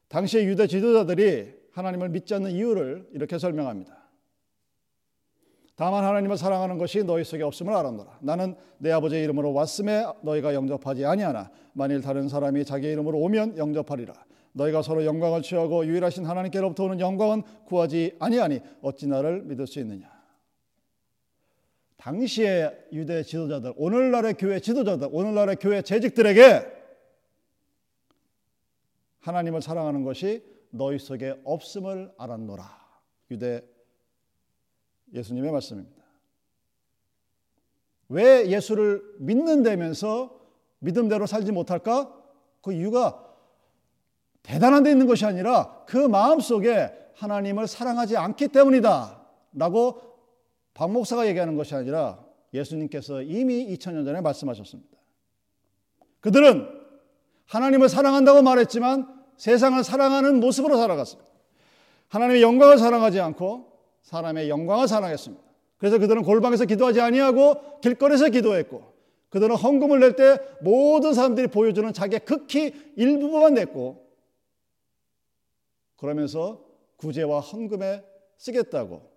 당시의 0.07 0.45
유대 0.45 0.67
지도자들이 0.67 1.53
하나님을 1.71 2.09
믿지 2.09 2.35
않는 2.35 2.51
이유를 2.51 3.09
이렇게 3.13 3.39
설명합니다. 3.39 3.97
다만 5.75 6.03
하나님을 6.03 6.37
사랑하는 6.37 6.77
것이 6.77 7.03
너희 7.03 7.23
속에 7.23 7.41
없음을 7.41 7.73
알았노라. 7.73 8.19
나는 8.21 8.55
내 8.77 8.91
아버지의 8.91 9.23
이름으로 9.23 9.53
왔음에 9.53 10.05
너희가 10.21 10.53
영접하지 10.53 11.03
아니하나 11.05 11.49
만일 11.73 12.01
다른 12.01 12.29
사람이 12.29 12.63
자기 12.65 12.87
이름으로 12.91 13.17
오면 13.17 13.57
영접하리라. 13.57 14.13
너희가 14.53 14.81
서로 14.81 15.05
영광을 15.05 15.41
취하고 15.41 15.85
유일하신 15.85 16.25
하나님께로부터 16.25 16.85
오는 16.85 16.99
영광은 16.99 17.43
구하지 17.65 18.15
아니하니 18.19 18.61
어찌 18.81 19.07
나를 19.07 19.43
믿을 19.43 19.67
수 19.67 19.79
있느냐. 19.79 20.11
당시의 21.97 22.87
유대 22.91 23.23
지도자들, 23.23 23.73
오늘날의 23.77 24.35
교회 24.35 24.59
지도자들, 24.59 25.09
오늘날의 25.11 25.57
교회 25.57 25.81
재직들에게 25.81 26.83
하나님을 29.19 29.61
사랑하는 29.61 30.03
것이 30.03 30.43
너희 30.69 30.99
속에 30.99 31.39
없음을 31.45 32.13
알았노라. 32.17 32.83
유대 33.31 33.61
예수님의 35.13 35.51
말씀입니다. 35.51 36.03
왜 38.09 38.47
예수를 38.47 39.01
믿는다면서 39.19 40.39
믿음대로 40.79 41.25
살지 41.25 41.51
못할까? 41.51 42.13
그 42.61 42.73
이유가 42.73 43.32
대단한 44.43 44.83
데 44.83 44.91
있는 44.91 45.07
것이 45.07 45.25
아니라 45.25 45.83
그 45.87 45.97
마음 45.97 46.39
속에 46.39 46.91
하나님을 47.15 47.67
사랑하지 47.67 48.17
않기 48.17 48.49
때문이다. 48.49 49.21
라고 49.53 50.01
박 50.73 50.91
목사가 50.91 51.27
얘기하는 51.27 51.55
것이 51.55 51.75
아니라 51.75 52.19
예수님께서 52.53 53.21
이미 53.21 53.67
2000년 53.75 54.05
전에 54.05 54.21
말씀하셨습니다. 54.21 54.97
그들은 56.19 56.67
하나님을 57.45 57.89
사랑한다고 57.89 58.41
말했지만 58.41 59.07
세상을 59.37 59.83
사랑하는 59.83 60.39
모습으로 60.39 60.77
살아갔습니다. 60.77 61.29
하나님의 62.09 62.41
영광을 62.41 62.77
사랑하지 62.77 63.19
않고 63.19 63.71
사람의 64.03 64.49
영광을 64.49 64.87
사랑했습니다. 64.87 65.43
그래서 65.77 65.97
그들은 65.97 66.23
골방에서 66.23 66.65
기도하지 66.65 67.01
아니하고 67.01 67.79
길거리에서 67.81 68.29
기도했고 68.29 68.93
그들은 69.29 69.55
헌금을 69.55 69.99
낼 69.99 70.15
때 70.15 70.37
모든 70.61 71.13
사람들이 71.13 71.47
보여주는 71.47 71.91
자기의 71.91 72.21
극히 72.21 72.71
일부분만 72.95 73.55
냈고 73.55 74.02
그러면서 76.03 76.61
구제와 76.97 77.39
헌금에 77.39 78.03
쓰겠다고 78.35 79.09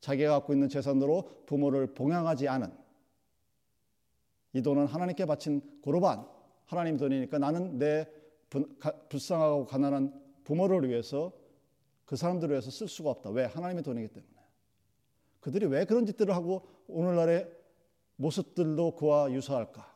자기가 0.00 0.32
갖고 0.32 0.52
있는 0.52 0.68
재산으로 0.68 1.44
부모를 1.46 1.94
봉양하지 1.94 2.48
않은 2.48 2.76
이 4.54 4.60
돈은 4.60 4.86
하나님께 4.86 5.24
바친 5.24 5.60
고로반 5.82 6.26
하나님 6.64 6.96
돈이니까 6.96 7.38
나는 7.38 7.78
내 7.78 8.08
불쌍하고 9.08 9.66
가난한 9.66 10.20
부모를 10.42 10.88
위해서 10.88 11.32
그 12.04 12.16
사람들을 12.16 12.50
위해서 12.50 12.72
쓸 12.72 12.88
수가 12.88 13.10
없다. 13.10 13.30
왜? 13.30 13.44
하나님의 13.44 13.84
돈이기 13.84 14.08
때문에. 14.08 14.34
그들이 15.38 15.66
왜 15.66 15.84
그런 15.84 16.06
짓들을 16.06 16.34
하고 16.34 16.66
오늘날의 16.88 17.48
모습들도 18.16 18.96
그와 18.96 19.30
유사할까? 19.30 19.94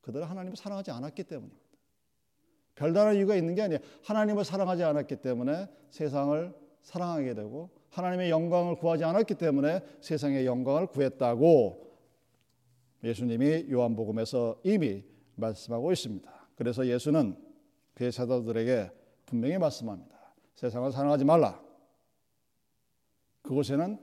그들은 0.00 0.26
하나님을 0.26 0.56
사랑하지 0.56 0.90
않았기 0.90 1.22
때문입니다. 1.22 1.63
별다른 2.74 3.16
이유가 3.16 3.36
있는 3.36 3.54
게 3.54 3.62
아니에요. 3.62 3.80
하나님을 4.02 4.44
사랑하지 4.44 4.82
않았기 4.82 5.16
때문에 5.16 5.68
세상을 5.90 6.54
사랑하게 6.82 7.34
되고 7.34 7.70
하나님의 7.90 8.30
영광을 8.30 8.76
구하지 8.76 9.04
않았기 9.04 9.36
때문에 9.36 9.80
세상의 10.00 10.46
영광을 10.46 10.86
구했다고 10.88 11.84
예수님이 13.04 13.70
요한복음에서 13.70 14.60
이미 14.64 15.04
말씀하고 15.36 15.92
있습니다. 15.92 16.32
그래서 16.56 16.86
예수는 16.86 17.36
그의 17.94 18.10
사도들에게 18.10 18.90
분명히 19.26 19.58
말씀합니다. 19.58 20.14
세상을 20.54 20.90
사랑하지 20.90 21.24
말라. 21.24 21.62
그곳에는 23.42 23.98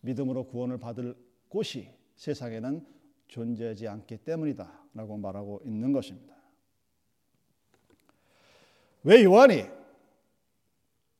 믿음으로 0.00 0.46
구원을 0.46 0.78
받을 0.78 1.16
곳이 1.48 1.90
세상에는 2.14 2.86
존재하지 3.28 3.88
않기 3.88 4.18
때문이다. 4.18 4.84
라고 4.94 5.16
말하고 5.16 5.60
있는 5.64 5.92
것입니다. 5.92 6.35
왜 9.06 9.22
요한이 9.22 9.64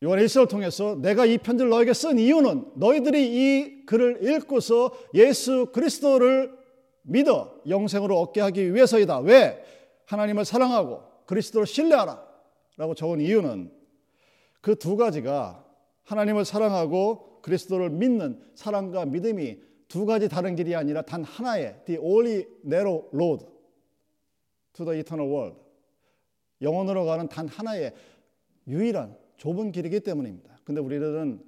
요한 0.03 0.19
일서를 0.19 0.49
통해서 0.49 0.97
내가 0.97 1.25
이 1.25 1.39
편지를 1.39 1.71
너에게 1.71 1.95
쓴 1.95 2.19
이유는 2.19 2.73
너희들이 2.75 3.27
이 3.27 3.87
글을 3.87 4.29
읽고서 4.29 4.93
예수 5.15 5.67
그리스도를 5.73 6.53
믿어 7.03 7.61
영생으로 7.69 8.19
얻게 8.21 8.41
하기 8.41 8.75
위해서이다. 8.75 9.21
왜? 9.21 9.65
하나님을 10.07 10.45
사랑하고 10.45 11.03
그리스도를 11.27 11.67
신뢰하라. 11.67 12.27
라고 12.77 12.95
적은 12.95 13.21
이유는 13.21 13.73
그 14.61 14.75
두 14.75 14.97
가지가 14.97 15.65
하나님을 16.03 16.45
사랑하고 16.45 17.41
그리스도를 17.43 17.91
믿는 17.91 18.43
사랑과 18.57 19.07
믿음이 19.07 19.59
두 19.87 20.05
가지 20.07 20.29
다른 20.29 20.57
길이 20.57 20.75
아니라 20.75 21.03
단 21.03 21.23
하나의 21.23 21.83
the 21.87 22.01
only 22.03 22.47
narrow 22.65 23.09
road 23.15 23.47
to 24.73 24.85
the 24.85 24.99
eternal 24.99 25.33
world 25.33 25.66
영원으로 26.61 27.05
가는 27.05 27.29
단 27.29 27.49
하나의 27.49 27.95
유일한 28.67 29.17
좁은 29.37 29.73
길이기 29.73 30.01
때문입니다. 30.01 30.59
근데 30.65 30.81
우리들은 30.81 31.45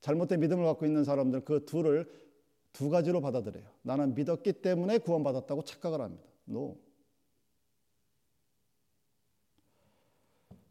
잘못된 0.00 0.40
믿음을 0.40 0.64
갖고 0.64 0.86
있는 0.86 1.04
사람들 1.04 1.44
그 1.44 1.64
둘을 1.64 2.06
두 2.72 2.90
가지로 2.90 3.20
받아들여요. 3.20 3.64
나는 3.82 4.14
믿었기 4.14 4.54
때문에 4.54 4.98
구원받았다고 4.98 5.64
착각을 5.64 6.00
합니다. 6.00 6.24
No. 6.48 6.76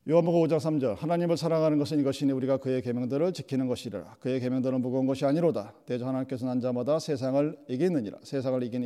요한복음 0.10 0.44
5장 0.44 0.58
3절 0.58 0.96
하나님을 0.96 1.36
사랑하는 1.36 1.78
것은 1.80 2.00
이것이니 2.00 2.32
우리가 2.32 2.58
그의 2.58 2.82
계명들을 2.82 3.34
지키는 3.34 3.68
것이라 3.68 4.16
그의 4.22 4.40
계명들은 4.40 4.80
무거운 4.80 5.06
것이 5.06 5.26
아니로다 5.26 5.74
대저 5.86 6.08
하나님께서 6.08 6.46
난 6.46 6.62
자마다 6.62 6.98
세상을 6.98 7.66
이기느니라 7.68 8.20
세상을 8.24 8.64
이긴 8.64 8.86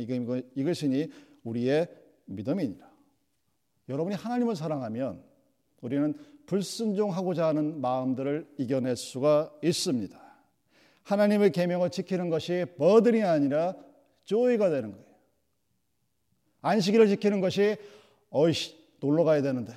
이것이니 0.56 1.12
우리의 1.44 1.86
믿음이니라 2.24 2.91
여러분이 3.88 4.16
하나님을 4.16 4.56
사랑하면 4.56 5.22
우리는 5.80 6.14
불순종하고자 6.46 7.48
하는 7.48 7.80
마음들을 7.80 8.54
이겨낼 8.58 8.96
수가 8.96 9.52
있습니다 9.62 10.20
하나님의 11.02 11.50
계명을 11.52 11.90
지키는 11.90 12.30
것이 12.30 12.64
버들이 12.78 13.22
아니라 13.22 13.74
조이가 14.24 14.70
되는 14.70 14.92
거예요 14.92 15.06
안식일을 16.60 17.08
지키는 17.08 17.40
것이 17.40 17.76
어이씨 18.30 18.76
놀러 19.00 19.24
가야 19.24 19.42
되는데 19.42 19.76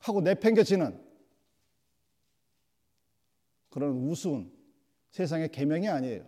하고 0.00 0.20
내팽개치는 0.20 1.08
그런 3.70 3.90
우스운 4.08 4.50
세상의 5.10 5.50
계명이 5.50 5.88
아니에요. 5.88 6.24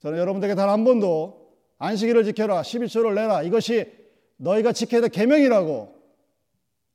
저는 0.00 0.18
여러분들에게 0.18 0.54
단 0.54 0.68
한 0.68 0.84
번도 0.84 1.47
안식일을 1.78 2.24
지켜라, 2.24 2.62
11조를 2.62 3.14
내라, 3.14 3.42
이것이 3.42 3.90
너희가 4.36 4.72
지켜야 4.72 5.00
될 5.00 5.10
계명이라고 5.10 5.96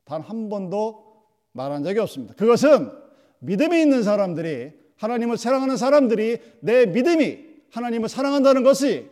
단 0.04 0.22
한 0.22 0.48
번도 0.48 1.04
말한 1.52 1.82
적이 1.84 2.00
없습니다. 2.00 2.34
그것은 2.34 2.90
믿음이 3.38 3.80
있는 3.80 4.02
사람들이 4.02 4.72
하나님을 4.96 5.36
사랑하는 5.36 5.76
사람들이 5.76 6.38
내 6.60 6.86
믿음이 6.86 7.44
하나님을 7.70 8.08
사랑한다는 8.08 8.62
것이 8.62 9.10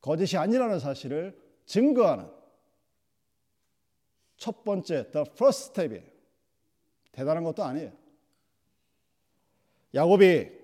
거짓이 0.00 0.38
아니라는 0.38 0.78
사실을 0.78 1.38
증거하는 1.66 2.28
첫 4.36 4.64
번째, 4.64 5.10
the 5.10 5.24
first 5.32 5.72
step이에요. 5.72 6.04
대단한 7.12 7.42
것도 7.44 7.64
아니에요. 7.64 7.92
야곱이 9.94 10.55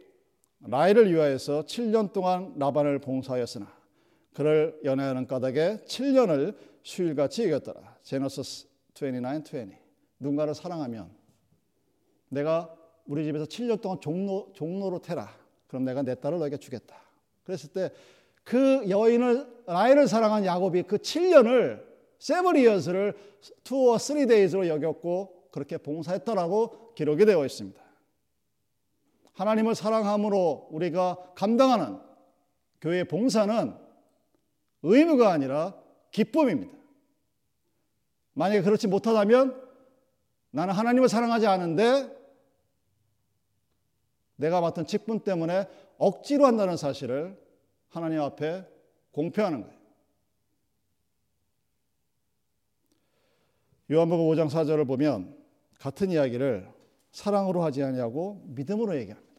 라헬을 0.67 1.13
위하여서 1.13 1.63
7년 1.63 2.13
동안 2.13 2.55
라반을 2.59 2.99
봉사하였으나 3.01 3.67
그를 4.35 4.79
연애하는 4.85 5.27
까닭에 5.27 5.85
7년을 5.87 6.57
수일같이 6.83 7.45
여겼더라. 7.45 7.97
Genesis 8.03 8.67
29, 8.95 9.07
20. 9.07 9.69
누군가를 10.19 10.55
사랑하면 10.55 11.11
내가 12.29 12.75
우리 13.07 13.25
집에서 13.25 13.45
7년 13.45 13.81
동안 13.81 14.01
종노, 14.01 14.51
종노릇 14.55 15.01
해라. 15.01 15.29
그럼 15.67 15.85
내가 15.85 16.03
내 16.03 16.15
딸을 16.15 16.39
너에게 16.39 16.57
주겠다. 16.57 16.97
그랬을 17.45 17.71
때 17.71 17.91
그 18.45 18.89
여인을 18.89 19.47
라헬을 19.67 20.09
사랑한 20.09 20.45
야곱이 20.45 20.85
그 20.85 20.99
7년을 20.99 21.85
세버리어스를 22.19 23.15
투어 23.65 23.99
쓰리 23.99 24.27
데이즈로 24.27 24.69
여겼고 24.69 25.49
그렇게 25.51 25.77
봉사했다라고 25.79 26.95
기록이 26.95 27.25
되어 27.25 27.45
있습니다. 27.45 27.82
하나님을 29.33 29.75
사랑함으로 29.75 30.69
우리가 30.71 31.33
감당하는 31.35 31.99
교회 32.81 33.05
봉사는 33.05 33.75
의무가 34.83 35.31
아니라 35.31 35.75
기쁨입니다. 36.11 36.77
만약에 38.35 38.63
그렇지 38.63 38.89
못하다면 38.89 39.61
나는 40.51 40.75
하나님을 40.75 41.09
사랑하지 41.09 41.47
않은데 41.47 42.11
내가 44.37 44.61
맡은 44.61 44.87
직분 44.87 45.21
때문에 45.21 45.69
억지로 45.99 46.47
한다는 46.47 46.77
사실을 46.77 47.41
하나님 47.89 48.21
앞에 48.21 48.67
공표하는 49.13 49.63
거예요. 49.63 49.83
요한복음 53.91 54.25
5장 54.27 54.49
4절을 54.49 54.87
보면 54.87 55.37
같은 55.79 56.11
이야기를 56.11 56.72
사랑으로 57.13 57.63
하지 57.63 57.83
아니하고 57.83 58.43
믿음으로 58.47 58.97
얘기합니다. 58.97 59.33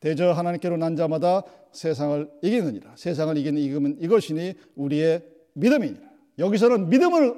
대저 0.00 0.32
하나님께로 0.32 0.76
난 0.76 0.94
자마다 0.96 1.42
세상을 1.72 2.30
이기느니라. 2.42 2.94
세상을 2.96 3.36
이기는 3.36 3.60
이금은 3.60 4.00
이것이니 4.00 4.54
우리의 4.76 5.24
믿음이니라. 5.54 6.08
여기서는 6.38 6.88
믿음을 6.88 7.34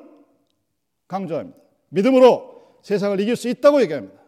강조합니다. 1.09 1.59
믿음으로 1.89 2.79
세상을 2.83 3.19
이길 3.21 3.37
수 3.37 3.49
있다고 3.49 3.81
얘기합니다. 3.83 4.21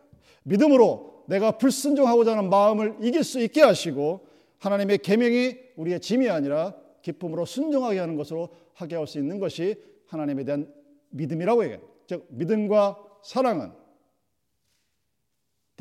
믿음으로 0.45 1.25
내가 1.29 1.59
불순종하고자 1.59 2.33
하는 2.33 2.49
마음을 2.51 2.97
이길 3.01 3.23
수 3.23 3.39
있게 3.41 3.61
하시고 3.61 4.27
하나님의 4.59 4.99
계명이 4.99 5.57
우리의 5.77 6.01
짐이 6.01 6.29
아니라 6.29 6.75
기쁨으로 7.03 7.45
순종하게 7.45 7.99
하는 7.99 8.17
것으로 8.17 8.49
하게 8.75 8.97
할 8.97 9.07
수 9.07 9.19
있는 9.19 9.39
것이 9.39 9.77
하나님에 10.07 10.45
대한 10.45 10.73
믿음이라고 11.11 11.65
얘기해요. 11.65 11.83
즉 12.07 12.27
믿음과 12.31 12.99
사랑은 13.23 13.73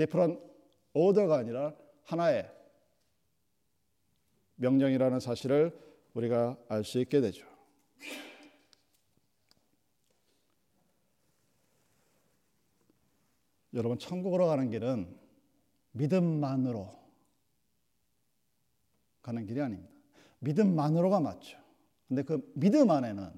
디프런 0.02 0.42
오더가 0.94 1.38
아니라 1.38 1.76
하나의 2.06 2.52
명령이라는 4.56 5.20
사실을 5.20 5.80
우리가 6.16 6.58
알 6.70 6.84
수 6.84 7.00
있게 7.00 7.22
되죠. 7.22 7.46
여러분 13.74 14.00
천국으로 14.00 14.48
가는 14.48 14.70
길은 14.72 15.18
믿음만으로 15.92 17.00
가는 19.22 19.46
길이 19.46 19.62
아닙니다. 19.62 19.94
믿음만으로가 20.40 21.20
맞죠. 21.20 21.60
근데 22.08 22.24
그 22.24 22.52
믿음 22.56 22.90
안에는 22.90 23.32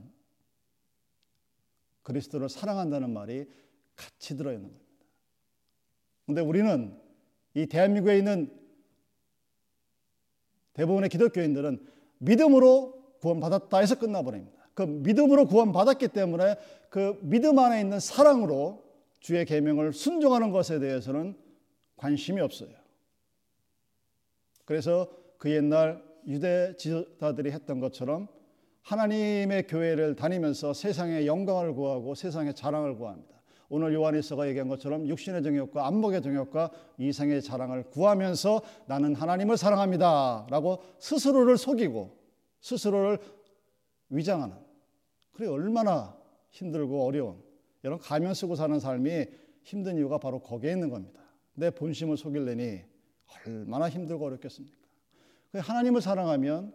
그리스도를 2.04 2.48
사랑한다는 2.48 3.12
말이 3.12 3.52
같이 3.96 4.38
들어 4.38 4.54
있는 4.54 4.70
겁니다. 4.70 4.83
근데 6.26 6.42
우리는 6.42 6.98
이 7.54 7.66
대한민국에 7.68 8.18
있는 8.18 8.52
대부분의 10.74 11.10
기독교인들은 11.10 11.86
믿음으로 12.20 13.18
구원받았다 13.20 13.78
해서 13.78 14.00
끝나버립니다. 14.00 14.70
그 14.74 14.84
믿음으로 14.84 15.46
구원받았기 15.46 16.10
때문에 16.10 16.56
그 16.90 17.20
믿음 17.22 17.60
안에 17.60 17.82
있는 17.82 18.00
사랑으로 18.00 18.84
주의 19.20 19.46
계명을 19.46 19.94
순종하는 19.94 20.52
것에 20.52 20.80
대해서는 20.80 21.38
관심이 21.96 22.42
없어요. 22.42 22.72
그래서 24.66 25.10
그 25.38 25.52
옛날 25.52 26.04
유대 26.28 26.76
지도자들이 26.78 27.52
했던 27.52 27.80
것처럼 27.80 28.28
하나님의 28.82 29.68
교회를 29.68 30.16
다니면서 30.16 30.74
세상의 30.74 31.28
영광을 31.28 31.74
구하고 31.74 32.16
세상의 32.16 32.54
자랑을 32.54 32.98
구합니다. 32.98 33.33
오늘 33.70 33.94
요한일서가 33.94 34.48
얘기한 34.50 34.68
것처럼 34.68 35.08
육신의 35.08 35.44
정욕과 35.44 35.88
안목의 35.88 36.22
정욕과 36.22 36.72
이생의 36.98 37.42
자랑을 37.42 37.84
구하면서 37.90 38.62
나는 38.88 39.16
하나님을 39.16 39.58
사랑합니다라고 39.58 40.80
스스로를 41.00 41.58
속이고 41.58 42.18
스스로를 42.62 43.20
위장하는 44.10 44.56
그래 45.32 45.48
얼마나 45.48 46.16
힘들고 46.52 47.06
어려운 47.06 47.42
여러분 47.84 48.06
가면 48.06 48.34
쓰고 48.34 48.56
사는 48.56 48.80
삶이 48.80 49.26
힘든 49.64 49.98
이유가 49.98 50.18
바로 50.18 50.40
거기에 50.40 50.72
있는 50.72 50.90
겁니다. 50.90 51.22
내 51.56 51.70
본심을 51.70 52.18
속일래니 52.18 52.82
얼마나 53.48 53.90
힘들고 53.90 54.26
어렵겠습니까? 54.26 54.76
하나님을 55.56 56.02
사랑하면 56.02 56.74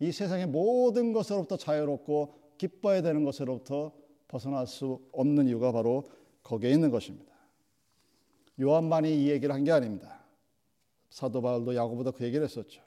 이 0.00 0.12
세상의 0.12 0.46
모든 0.46 1.12
것으로부터 1.12 1.56
자유롭고 1.56 2.34
기뻐야 2.56 3.02
되는 3.02 3.24
것으로부터 3.24 3.92
벗어날 4.28 4.66
수 4.66 5.00
없는 5.12 5.48
이유가 5.48 5.72
바로 5.72 6.04
거기에 6.42 6.70
있는 6.70 6.90
것입니다. 6.90 7.32
요한만이 8.60 9.24
이 9.24 9.30
얘기를 9.30 9.54
한 9.54 9.64
게 9.64 9.72
아닙니다. 9.72 10.24
사도 11.10 11.40
바울도 11.40 11.74
야고보다 11.74 12.10
그 12.10 12.24
얘기를 12.24 12.44
했었죠. 12.44 12.82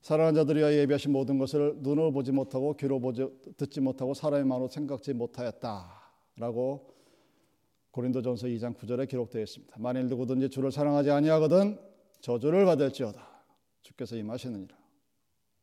사랑하는 0.00 0.40
자들이여 0.40 0.72
예비하신 0.72 1.12
모든 1.12 1.38
것을 1.38 1.76
눈으로 1.80 2.10
보지 2.10 2.32
못하고 2.32 2.74
귀로 2.74 3.00
보지 3.00 3.28
듣지 3.58 3.80
못하고 3.80 4.14
사람의 4.14 4.46
마음으로 4.46 4.68
생각지 4.68 5.12
못하였다라고 5.12 6.94
고린도전서 7.90 8.46
2장 8.46 8.74
9절에 8.76 9.08
기록되어 9.08 9.42
있습니다. 9.42 9.76
만일 9.78 10.06
누구든지 10.06 10.48
주를 10.48 10.72
사랑하지 10.72 11.10
아니하거든 11.10 11.78
저주를 12.20 12.64
받을지어다. 12.64 13.28
주께서 13.82 14.16
임하시느니라. 14.16 14.74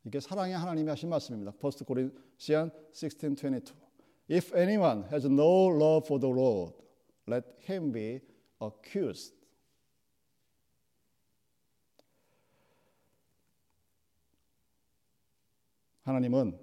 이게 0.03 0.19
사랑의 0.19 0.55
하나님이 0.55 0.89
하신 0.89 1.09
말씀입니다. 1.09 1.53
1 1.53 1.71
Corinthians 1.85 2.73
16:22. 2.93 3.86
If 4.29 4.53
anyone 4.53 5.05
has 5.09 5.25
no 5.25 5.67
love 5.67 6.05
for 6.05 6.19
the 6.19 6.29
Lord, 6.29 6.73
let 7.27 7.43
him 7.67 7.91
be 7.91 8.19
accused. 8.61 9.33
하나님은 16.03 16.57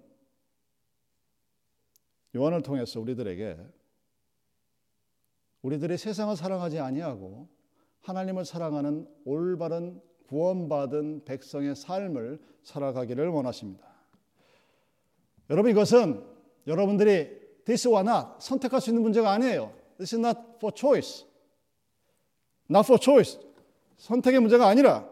요한을 2.35 2.63
통해서 2.63 3.01
우리들에게 3.01 3.59
우리들이 5.63 5.97
세상을 5.97 6.35
사랑하지 6.37 6.79
아니하고 6.79 7.49
하나님을 8.01 8.45
사랑하는 8.45 9.07
올바른 9.25 10.01
구원받은 10.29 11.25
백성의 11.25 11.77
삶을 11.77 12.41
살아가기를 12.63 13.29
원하십니다. 13.29 13.87
여러분 15.51 15.71
이것은 15.71 16.27
여러분들이 16.67 17.44
this 17.65 17.87
or 17.89 18.01
not 18.01 18.29
선택할 18.39 18.81
수 18.81 18.91
있는 18.91 19.03
문제가 19.03 19.33
아니에요. 19.33 19.73
This 19.97 20.15
is 20.15 20.17
not 20.17 20.39
for 20.57 20.73
choice. 20.75 21.27
Not 22.71 22.87
for 22.87 22.99
choice. 23.01 23.39
선택의 23.97 24.41
문제가 24.41 24.67
아니라 24.67 25.09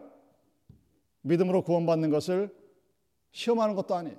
믿음으로 1.21 1.63
구원받는 1.63 2.09
것을 2.09 2.53
시험하는 3.31 3.75
것도 3.75 3.95
아니에요. 3.95 4.17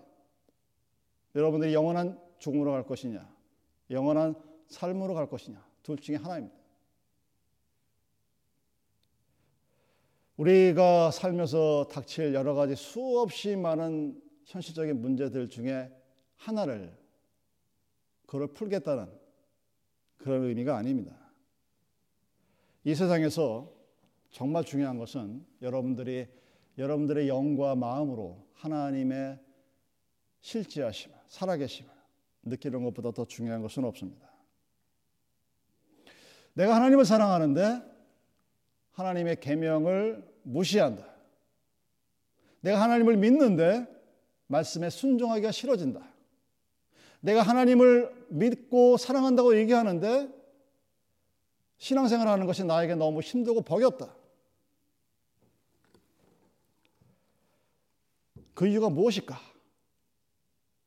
여러분들이 1.35 1.75
영원한 1.75 2.19
죽음으로 2.39 2.73
갈 2.73 2.85
것이냐, 2.87 3.29
영원한 3.91 4.35
삶으로 4.69 5.15
갈 5.15 5.29
것이냐, 5.29 5.65
둘 5.83 5.97
중에 5.99 6.17
하나입니다. 6.17 6.55
우리가 10.37 11.11
살면서 11.11 11.89
닥칠 11.91 12.35
여러 12.35 12.55
가지 12.55 12.75
수없이 12.75 13.55
많은 13.55 14.21
현실적인 14.45 15.01
문제들 15.01 15.49
중에 15.49 15.91
하나를 16.37 16.97
그걸 18.35 18.49
풀겠다는 18.49 19.07
그런 20.17 20.43
의미가 20.43 20.77
아닙니다. 20.77 21.17
이 22.83 22.93
세상에서 22.93 23.73
정말 24.33 24.65
중요한 24.65 24.99
것은 24.99 25.47
여러분들이 25.63 26.27
여러분들의 26.77 27.29
영과 27.29 27.77
마음으로 27.77 28.45
하나님의 28.55 29.39
실제하심을 30.41 31.17
살아계심을 31.29 31.89
느끼는 32.43 32.83
것보다 32.83 33.13
더 33.13 33.25
중요한 33.25 33.63
것은 33.63 33.85
없습니다. 33.85 34.29
내가 36.55 36.75
하나님을 36.75 37.05
사랑하는데 37.05 37.83
하나님의 38.91 39.39
계명을 39.39 40.29
무시한다. 40.43 41.07
내가 42.63 42.83
하나님을 42.83 43.17
믿는데 43.17 43.87
말씀에 44.49 44.91
순종하기가 44.91 45.53
싫어진다. 45.53 46.14
내가 47.25 47.41
하나님을 47.41 48.27
믿고 48.29 48.99
사랑한다고 48.99 49.57
얘기하는데 49.57 50.29
신앙생활 51.79 52.29
하는 52.29 52.45
것이 52.45 52.65
나에게 52.65 52.97
너무 52.97 53.21
힘들고 53.23 53.63
버겼다. 53.63 54.15
그 58.53 58.67
이유가 58.67 58.91
무엇일까? 58.91 59.41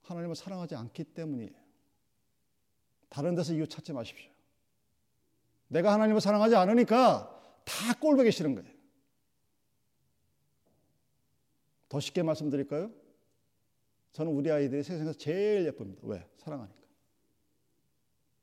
하나님을 0.03 0.35
사랑하지 0.35 0.75
않기 0.75 1.05
때문이에요. 1.05 1.57
다른 3.09 3.33
데서 3.33 3.53
이유 3.53 3.67
찾지 3.67 3.93
마십시오. 3.93 4.29
내가 5.69 5.91
하나님을 5.91 6.21
사랑하지 6.21 6.55
않으니까 6.55 7.33
다 7.65 7.93
꼴보기 7.99 8.31
싫은 8.31 8.53
거예요. 8.53 8.69
더 11.89 11.99
쉽게 11.99 12.21
말씀드릴까요? 12.21 12.91
저는 14.17 14.31
우리 14.31 14.49
아이들이 14.49 14.81
세상에서 14.81 15.13
제일 15.13 15.67
예쁩니다. 15.67 16.01
왜? 16.01 16.27
사랑하니까. 16.37 16.81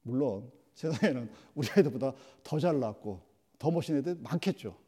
물론 0.03 0.53
세상에는 0.75 1.29
우리 1.57 1.69
아이들보다 1.69 2.15
더 2.45 2.61
잘났고 2.61 3.21
더 3.59 3.73
멋있는 3.73 3.99
애들 3.99 4.15
많겠죠. 4.23 4.79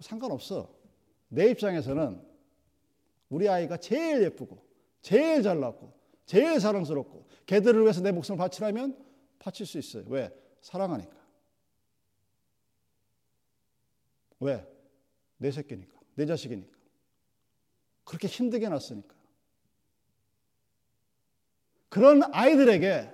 상관없어. 0.00 0.70
내 1.28 1.48
입장에서는 1.48 2.22
우리 3.30 3.48
아이가 3.48 3.78
제일 3.78 4.22
예쁘고 4.24 4.62
제일 5.00 5.42
잘났고 5.42 5.90
제일 6.26 6.60
사랑스럽고 6.60 7.26
걔들을 7.46 7.80
위해서 7.80 8.02
내 8.02 8.12
목숨을 8.12 8.36
바치라면 8.36 9.02
바칠 9.38 9.64
수 9.64 9.78
있어요. 9.78 10.04
왜? 10.08 10.30
사랑하니까. 10.60 11.16
왜? 14.40 14.68
내 15.38 15.50
새끼니까. 15.50 15.98
내 16.14 16.26
자식이니까. 16.26 16.76
그렇게 18.04 18.28
힘들게 18.28 18.68
났으니까. 18.68 19.23
그런 21.94 22.22
아이들에게 22.32 23.08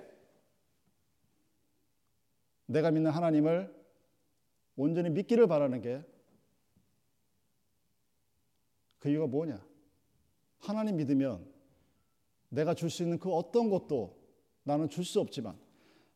내가 2.65 2.89
믿는 2.89 3.11
하나님을 3.11 3.71
온전히 4.75 5.11
믿기를 5.11 5.45
바라는 5.45 5.81
게 5.81 6.03
그 8.97 9.09
이유가 9.09 9.27
뭐냐? 9.27 9.59
하나님 10.59 10.95
믿으면 10.97 11.43
내가 12.49 12.73
줄 12.75 12.89
수 12.89 13.01
있는 13.03 13.17
그 13.17 13.31
어떤 13.31 13.69
것도 13.69 14.15
나는 14.63 14.89
줄 14.89 15.03
수 15.03 15.19
없지만 15.19 15.57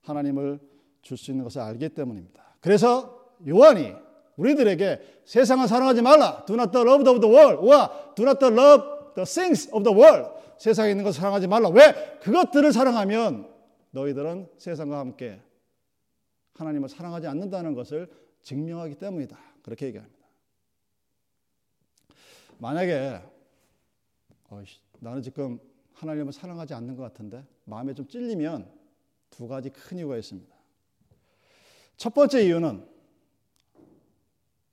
하나님을 0.02 0.60
줄 1.02 1.18
수 1.18 1.32
있는 1.32 1.44
것을 1.44 1.62
알기 1.62 1.90
때문입니다. 1.90 2.58
그래서 2.62 3.36
요한이 3.48 3.94
우리들에게 4.38 5.22
세상을 5.26 5.68
사랑하지 5.68 6.02
말라. 6.04 6.46
Do 6.46 6.56
not 6.56 6.76
love 6.78 7.04
the 7.04 7.36
world. 7.36 7.68
와, 7.68 8.14
do 8.16 8.24
not 8.24 8.44
love 8.44 9.14
the 9.16 9.26
things 9.26 9.68
of 9.74 9.84
the 9.84 9.96
world. 9.96 10.35
세상에 10.58 10.92
있는 10.92 11.04
것을 11.04 11.20
사랑하지 11.20 11.48
말라. 11.48 11.70
왜? 11.70 12.18
그것들을 12.22 12.72
사랑하면 12.72 13.54
너희들은 13.92 14.50
세상과 14.58 15.00
함께 15.00 15.42
하나님을 16.54 16.90
사랑하지 16.90 17.28
않는다는 17.28 17.74
것을 17.74 18.10
증명하기 18.42 18.96
때문이다. 18.96 19.38
그렇게 19.64 19.88
얘기합니다. 19.88 20.16
만약에 22.58 23.22
어이씨, 24.50 24.80
나는 25.00 25.22
지금 25.22 25.60
하나님을 25.94 26.32
사랑하지 26.32 26.74
않는 26.74 26.96
것 26.96 27.04
같은데 27.04 27.46
마음에 27.66 27.94
좀 27.94 28.08
찔리면 28.08 28.72
두 29.30 29.48
가지 29.48 29.70
큰 29.70 29.98
이유가 29.98 30.18
있습니다. 30.18 30.54
첫 31.98 32.14
번째 32.14 32.46
이유는 32.46 32.88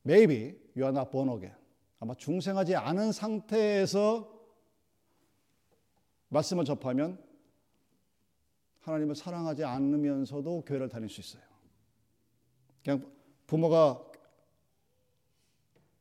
maybe 0.04 0.58
you 0.76 0.84
are. 0.84 1.52
아마 2.00 2.14
중생하지 2.14 2.74
않은 2.74 3.12
상태에서 3.12 4.31
말씀을 6.32 6.64
접하면 6.64 7.22
하나님을 8.80 9.14
사랑하지 9.14 9.64
않으면서도 9.64 10.64
교회를 10.64 10.88
다닐 10.88 11.08
수 11.08 11.20
있어요. 11.20 11.42
그냥 12.82 13.06
부모가 13.46 14.02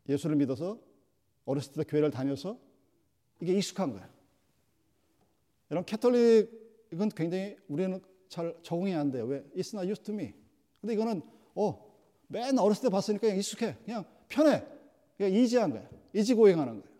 예수를 0.07 0.35
믿어서 0.37 0.79
어렸을 1.45 1.73
때 1.73 1.83
교회를 1.83 2.11
다녀서 2.11 2.57
이게 3.41 3.53
익숙한 3.53 3.91
거예요. 3.91 4.07
이런 5.69 5.85
캐톨릭은 5.85 7.09
굉장히 7.15 7.57
우리는 7.67 8.01
잘 8.29 8.55
적응이 8.63 8.95
안 8.95 9.11
돼요. 9.11 9.25
왜? 9.25 9.43
It's 9.55 9.73
not 9.73 9.87
used 9.87 10.03
to 10.03 10.13
me. 10.13 10.33
근데 10.79 10.93
이거는 10.93 11.21
어, 11.55 11.93
맨 12.27 12.57
어렸을 12.57 12.83
때 12.83 12.89
봤으니까 12.89 13.21
그냥 13.21 13.37
익숙해. 13.37 13.77
그냥 13.85 14.05
편해. 14.29 14.65
그냥 15.17 15.33
이지한 15.33 15.71
거야. 15.71 15.87
easygoing하는 16.13 16.81
거예요. 16.81 16.95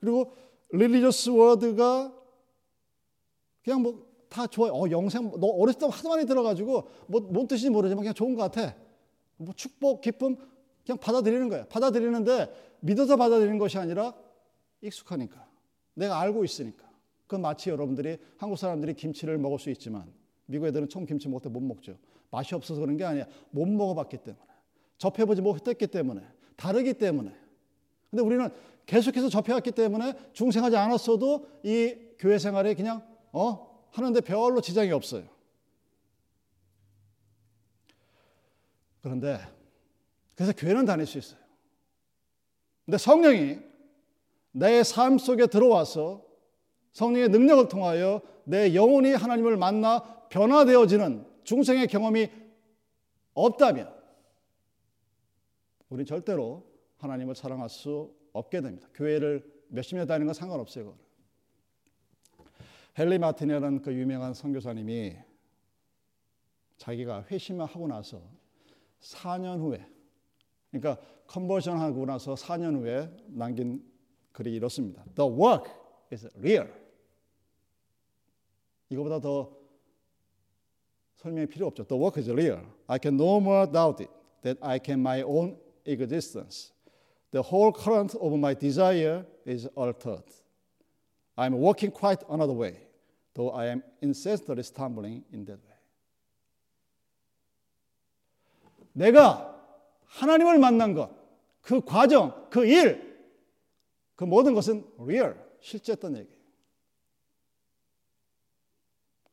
그리고 0.00 0.34
religious 0.72 1.30
word가 1.30 2.14
그냥 3.62 3.82
뭐 3.82 4.10
다 4.30 4.46
좋아요. 4.46 4.72
어, 4.72 4.88
영생, 4.90 5.32
너 5.38 5.48
어렸을 5.48 5.80
때 5.80 5.86
하도 5.90 6.08
많이 6.08 6.24
들어가지고 6.24 6.88
뭐, 7.08 7.20
뭔 7.20 7.46
뜻인지 7.48 7.68
모르지만 7.68 8.02
그냥 8.02 8.14
좋은 8.14 8.34
것 8.36 8.42
같아. 8.42 8.76
뭐 9.36 9.52
축복, 9.54 10.00
기쁨, 10.00 10.36
그냥 10.86 10.98
받아들이는 10.98 11.48
거야. 11.48 11.66
받아들이는데 11.66 12.78
믿어서 12.80 13.16
받아들이는 13.16 13.58
것이 13.58 13.76
아니라 13.76 14.14
익숙하니까. 14.80 15.46
내가 15.94 16.20
알고 16.20 16.44
있으니까. 16.44 16.88
그 17.26 17.36
마치 17.36 17.70
여러분들이 17.70 18.18
한국 18.38 18.56
사람들이 18.56 18.94
김치를 18.94 19.36
먹을 19.36 19.58
수 19.58 19.68
있지만 19.70 20.12
미국 20.46 20.66
애들은 20.66 20.88
총 20.88 21.04
김치 21.04 21.28
먹을 21.28 21.42
때 21.42 21.48
못 21.48 21.60
먹죠. 21.60 21.96
맛이 22.30 22.54
없어서 22.54 22.80
그런 22.80 22.96
게 22.96 23.04
아니야. 23.04 23.26
못 23.50 23.66
먹어봤기 23.66 24.18
때문에. 24.18 24.44
접해보지 24.98 25.42
못했기 25.42 25.88
때문에. 25.88 26.22
다르기 26.56 26.94
때문에. 26.94 27.34
근데 28.10 28.22
우리는 28.22 28.48
계속해서 28.90 29.28
접해왔기 29.28 29.70
때문에 29.70 30.14
중생하지 30.32 30.76
않았어도 30.76 31.46
이 31.62 31.94
교회 32.18 32.38
생활에 32.38 32.74
그냥 32.74 33.06
어 33.30 33.86
하는데 33.92 34.20
별로 34.20 34.60
지장이 34.60 34.90
없어요. 34.90 35.28
그런데 39.00 39.38
그래서 40.34 40.52
교회는 40.56 40.86
다닐 40.86 41.06
수 41.06 41.18
있어요. 41.18 41.38
근데 42.84 42.98
성령이 42.98 43.60
내 44.50 44.82
삶 44.82 45.18
속에 45.18 45.46
들어와서 45.46 46.26
성령의 46.92 47.28
능력을 47.28 47.68
통하여 47.68 48.20
내 48.42 48.74
영혼이 48.74 49.12
하나님을 49.12 49.56
만나 49.56 50.02
변화되어지는 50.30 51.24
중생의 51.44 51.86
경험이 51.86 52.28
없다면 53.34 53.94
우리는 55.90 56.06
절대로 56.06 56.66
하나님을 56.96 57.36
사랑할 57.36 57.68
수 57.68 58.18
없게 58.32 58.60
됩니다. 58.60 58.88
교회를 58.94 59.44
몇십 59.68 59.96
년 59.96 60.06
다니는 60.06 60.26
건 60.26 60.34
상관없어요. 60.34 60.84
그걸. 60.84 60.98
헨리 62.98 63.18
마틴이라는 63.18 63.82
그 63.82 63.94
유명한 63.94 64.34
선교사님이 64.34 65.16
자기가 66.76 67.26
회심을 67.30 67.66
하고 67.66 67.86
나서 67.86 68.22
4년 69.00 69.60
후에 69.60 69.86
그러니까 70.70 71.00
컨버전 71.26 71.78
하고 71.78 72.06
나서 72.06 72.34
4년 72.34 72.76
후에 72.80 73.10
남긴 73.28 73.84
글이 74.32 74.54
이렇습니다. 74.54 75.04
The 75.14 75.30
work 75.30 75.70
is 76.12 76.28
real. 76.36 76.68
이거보다 78.88 79.20
더 79.20 79.56
설명이 81.16 81.46
필요 81.46 81.66
없죠. 81.66 81.84
The 81.84 82.00
work 82.00 82.20
is 82.20 82.30
real. 82.30 82.66
I 82.86 82.98
can 83.00 83.14
no 83.14 83.36
more 83.36 83.70
doubt 83.70 84.02
it 84.02 84.12
that 84.42 84.58
I 84.62 84.80
can 84.82 85.00
my 85.00 85.22
own 85.22 85.58
existence. 85.84 86.72
The 87.32 87.42
whole 87.42 87.72
current 87.72 88.14
of 88.14 88.32
my 88.38 88.54
desire 88.54 89.24
is 89.44 89.66
altered. 89.76 90.24
I'm 91.36 91.54
walking 91.54 91.90
quite 91.90 92.22
another 92.28 92.52
way, 92.52 92.76
though 93.34 93.50
I 93.50 93.66
am 93.66 93.82
incessantly 94.02 94.62
stumbling 94.62 95.24
in 95.32 95.44
that 95.46 95.58
way. 95.62 95.70
내가 98.92 99.54
하나님을 100.06 100.58
만난 100.58 100.94
것, 100.94 101.10
그 101.62 101.80
과정, 101.80 102.48
그 102.50 102.64
일, 102.66 103.10
그 104.16 104.24
모든 104.24 104.54
것은 104.54 104.84
real, 104.98 105.36
실제였던 105.60 106.16
얘기예요. 106.16 106.40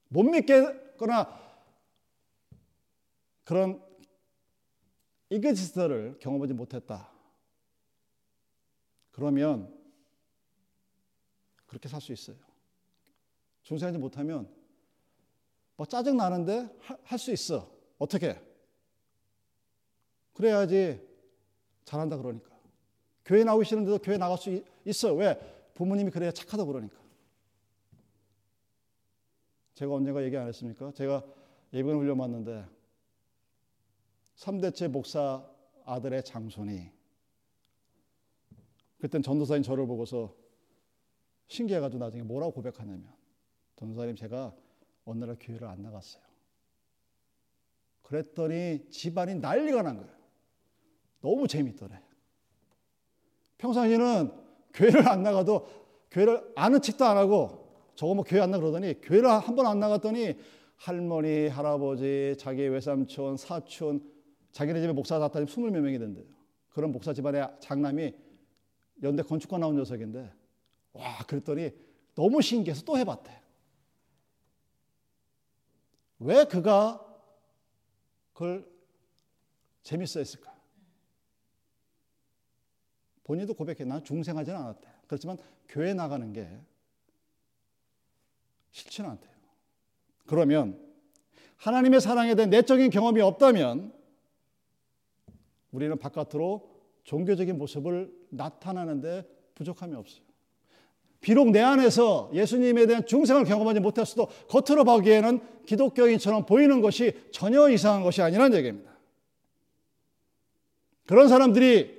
못 0.10 0.24
믿겠거나 0.24 1.28
그런 3.44 3.82
이그지스트를 5.30 6.20
경험하지 6.20 6.54
못했다. 6.54 7.17
그러면 9.18 9.76
그렇게 11.66 11.90
살 11.90 12.00
수 12.00 12.14
있어요. 12.14 12.38
중생하지 13.64 13.98
못하면 13.98 14.48
뭐 15.76 15.88
짜증 15.88 16.18
나는데 16.18 16.70
할 17.04 17.18
수 17.18 17.32
있어. 17.32 17.68
어떻게? 17.98 18.40
그래야지 20.34 21.02
잘한다 21.84 22.18
그러니까. 22.18 22.56
교회 23.26 23.44
나오기 23.44 23.66
싫은데도 23.66 23.98
교회 24.00 24.18
나갈 24.20 24.38
수 24.38 24.64
있어. 24.86 25.16
왜? 25.16 25.36
부모님이 25.74 26.12
그래야 26.12 26.32
착하다 26.32 26.66
그러니까. 26.66 26.96
제가 29.74 29.96
언젠가 29.96 30.24
얘기 30.24 30.38
안 30.38 30.48
했습니까? 30.48 30.92
제가 30.92 31.24
예비군 31.74 31.98
훈련 31.98 32.20
받는데 32.20 32.66
3대째 34.36 34.90
목사 34.90 35.44
아들의 35.86 36.24
장손이 36.24 36.92
그땐 39.00 39.22
전도사인 39.22 39.64
저를 39.64 39.86
보고서 39.86 40.36
신기해가지고 41.48 42.04
나중에 42.04 42.24
뭐라고 42.24 42.54
고백하냐면 42.54 43.08
전도사님 43.76 44.16
제가 44.16 44.56
어느 45.06 45.24
날 45.24 45.38
교회를 45.40 45.68
안 45.68 45.82
나갔어요. 45.82 46.24
그랬더니 48.02 48.90
집안이 48.90 49.36
난리가 49.36 49.82
난 49.82 49.98
거예요. 49.98 50.12
너무 51.22 51.48
재밌더래. 51.48 52.02
평상시에는 53.58 54.32
교회를 54.74 55.08
안 55.08 55.24
나가도 55.24 55.68
교회를 56.12 56.54
아는 56.56 56.82
척도 56.82 57.06
안 57.06 57.18
하고 57.18 57.68
저거 57.96 58.14
뭐 58.14 58.24
교회 58.24 58.42
안 58.42 58.52
나 58.52 58.60
그러더니 58.60 59.02
교회를 59.02 59.30
한 59.30 59.56
번 59.56 59.66
안 59.66 59.80
나갔더니 59.80 60.38
할머니, 60.76 61.48
할아버지, 61.48 62.36
자기 62.38 62.62
외삼촌, 62.68 63.38
사촌, 63.38 64.02
자기네 64.52 64.80
집에 64.82 64.94
목사 64.94 65.18
갔다니 65.18 65.48
스물 65.48 65.72
몇 65.72 65.82
명이 65.82 65.98
된대요. 65.98 66.26
그런 66.70 66.92
목사 66.92 67.14
집안의 67.14 67.48
장남이 67.60 68.14
연대 69.04 69.24
건축과 69.24 69.58
나온 69.58 69.76
녀석인데 69.76 70.34
와 70.94 71.18
그랬더니 71.28 71.72
너무 72.16 72.42
신기해서 72.42 72.84
또 72.84 72.98
해봤대. 72.98 73.42
왜 76.20 76.46
그가 76.46 77.04
그걸 78.34 78.68
재밌어 79.84 80.20
했을까? 80.20 80.56
본인도 83.24 83.54
고백해. 83.54 83.84
난 83.84 84.04
중생하지는 84.04 84.60
않았대. 84.60 84.88
그렇지만 85.06 85.38
교회 85.68 85.94
나가는 85.94 86.32
게 86.34 86.50
싫지는 88.72 89.10
않대요. 89.12 89.36
그러면 90.26 90.84
하나님의 91.58 92.02
사랑에 92.02 92.36
대한 92.36 92.50
내적인 92.50 92.90
경험이 92.90 93.22
없다면 93.22 93.94
우리는 95.72 95.98
바깥으로 95.98 96.77
종교적인 97.08 97.58
모습을 97.58 98.14
나타나는데 98.30 99.26
부족함이 99.56 99.96
없어요. 99.96 100.22
비록 101.22 101.50
내 101.52 101.62
안에서 101.62 102.30
예수님에 102.34 102.86
대한 102.86 103.06
중생을 103.06 103.46
경험하지 103.46 103.80
못했어도 103.80 104.28
겉으로 104.50 104.84
보기에는 104.84 105.40
기독교인처럼 105.66 106.46
보이는 106.46 106.82
것이 106.82 107.14
전혀 107.32 107.70
이상한 107.70 108.04
것이 108.04 108.22
아니라는 108.22 108.58
얘기입니다. 108.58 108.92
그런 111.06 111.30
사람들이 111.30 111.96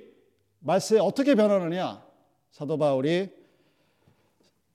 말세에 0.59 0.99
어떻게 0.99 1.33
변하느냐? 1.33 2.05
사도 2.51 2.77
바울이 2.77 3.29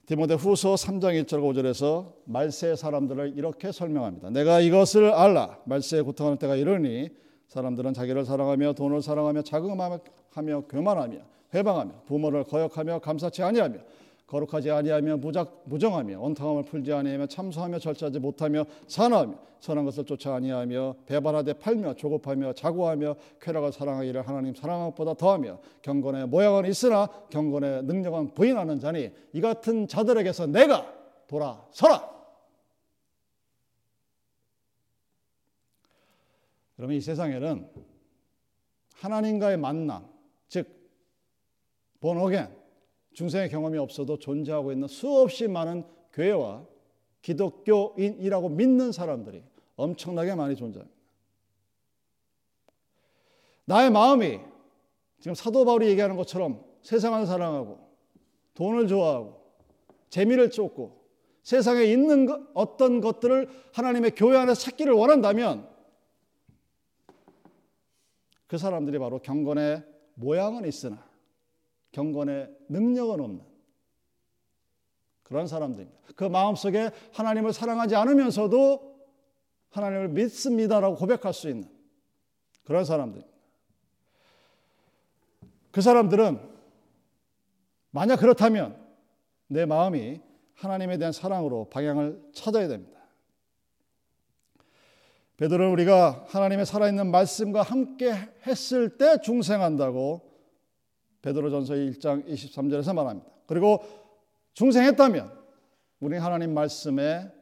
디모데 0.06 0.34
후서 0.34 0.74
3장 0.74 1.22
1절 1.22 1.40
5절에서 1.40 2.12
말세의 2.24 2.76
사람들을 2.76 3.34
이렇게 3.36 3.70
설명합니다. 3.70 4.30
내가 4.30 4.60
이것을 4.60 5.12
알라. 5.12 5.60
말세에 5.64 6.02
고통하는 6.02 6.38
때가 6.38 6.56
이르니 6.56 7.23
사람들은 7.48 7.94
자기를 7.94 8.24
사랑하며 8.24 8.72
돈을 8.72 9.02
사랑하며 9.02 9.42
자금하며 9.42 9.98
교만하며 10.68 11.18
회방하며 11.54 11.92
부모를 12.06 12.44
거역하며 12.44 12.98
감사치 12.98 13.42
아니하며 13.42 13.78
거룩하지 14.26 14.70
아니하며 14.70 15.18
무작, 15.18 15.62
무정하며 15.64 16.18
원탕함을 16.18 16.64
풀지 16.64 16.92
아니하며 16.92 17.26
참소하며 17.26 17.78
절제하지 17.78 18.18
못하며 18.18 18.64
산하며 18.88 19.34
선한 19.60 19.84
것을 19.84 20.04
쫓아 20.04 20.34
아니하며 20.34 20.94
배반하되 21.06 21.54
팔며 21.54 21.94
조급하며 21.94 22.54
자고하며 22.54 23.16
쾌락을 23.40 23.72
사랑하기를 23.72 24.26
하나님 24.26 24.54
사랑한 24.54 24.88
것보다 24.88 25.14
더하며 25.14 25.58
경건의 25.82 26.26
모양은 26.26 26.66
있으나 26.66 27.06
경건의 27.30 27.84
능력은 27.84 28.34
부인하는 28.34 28.80
자니 28.80 29.10
이 29.32 29.40
같은 29.40 29.86
자들에게서 29.86 30.46
내가 30.46 30.86
돌아서라. 31.26 32.13
그러면 36.84 36.98
이 36.98 37.00
세상에는 37.00 37.66
하나님과의 38.96 39.56
만남, 39.56 40.06
즉 40.48 40.68
본어겐 42.00 42.54
중생의 43.14 43.48
경험이 43.48 43.78
없어도 43.78 44.18
존재하고 44.18 44.70
있는 44.70 44.86
수없이 44.86 45.48
많은 45.48 45.84
교회와 46.12 46.66
기독교인이라고 47.22 48.50
믿는 48.50 48.92
사람들이 48.92 49.42
엄청나게 49.76 50.34
많이 50.34 50.56
존재합니다. 50.56 50.94
나의 53.64 53.90
마음이 53.90 54.40
지금 55.20 55.34
사도 55.34 55.64
바울이 55.64 55.88
얘기하는 55.88 56.16
것처럼 56.16 56.62
세상을 56.82 57.24
사랑하고 57.24 57.78
돈을 58.52 58.88
좋아하고 58.88 59.42
재미를 60.10 60.50
쫓고 60.50 61.02
세상에 61.42 61.84
있는 61.84 62.28
어떤 62.52 63.00
것들을 63.00 63.48
하나님의 63.72 64.10
교회 64.16 64.36
안에 64.36 64.52
찾기를 64.52 64.92
원한다면 64.92 65.72
그 68.54 68.58
사람들이 68.58 69.00
바로 69.00 69.18
경건의 69.18 69.84
모양은 70.14 70.64
있으나 70.64 71.04
경건의 71.90 72.56
능력은 72.68 73.18
없는 73.18 73.42
그런 75.24 75.48
사람들입니다. 75.48 75.98
그 76.14 76.22
마음속에 76.22 76.92
하나님을 77.14 77.52
사랑하지 77.52 77.96
않으면서도 77.96 78.96
하나님을 79.70 80.08
믿습니다라고 80.10 80.94
고백할 80.94 81.34
수 81.34 81.48
있는 81.48 81.68
그런 82.62 82.84
사람들입니다. 82.84 83.36
그 85.72 85.80
사람들은 85.80 86.38
만약 87.90 88.20
그렇다면 88.20 88.80
내 89.48 89.66
마음이 89.66 90.20
하나님에 90.54 90.98
대한 90.98 91.12
사랑으로 91.12 91.70
방향을 91.70 92.22
찾아야 92.32 92.68
됩니다. 92.68 93.03
베드로는 95.36 95.72
우리가 95.72 96.26
하나님의 96.28 96.64
살아있는 96.64 97.10
말씀과 97.10 97.62
함께 97.62 98.12
했을 98.46 98.96
때 98.96 99.20
중생한다고 99.20 100.20
베드로전서 101.22 101.74
1장 101.74 102.26
23절에서 102.28 102.94
말합니다. 102.94 103.30
그리고 103.46 103.82
중생했다면 104.52 105.32
우리 106.00 106.16
하나님 106.16 106.54
말씀에 106.54 107.32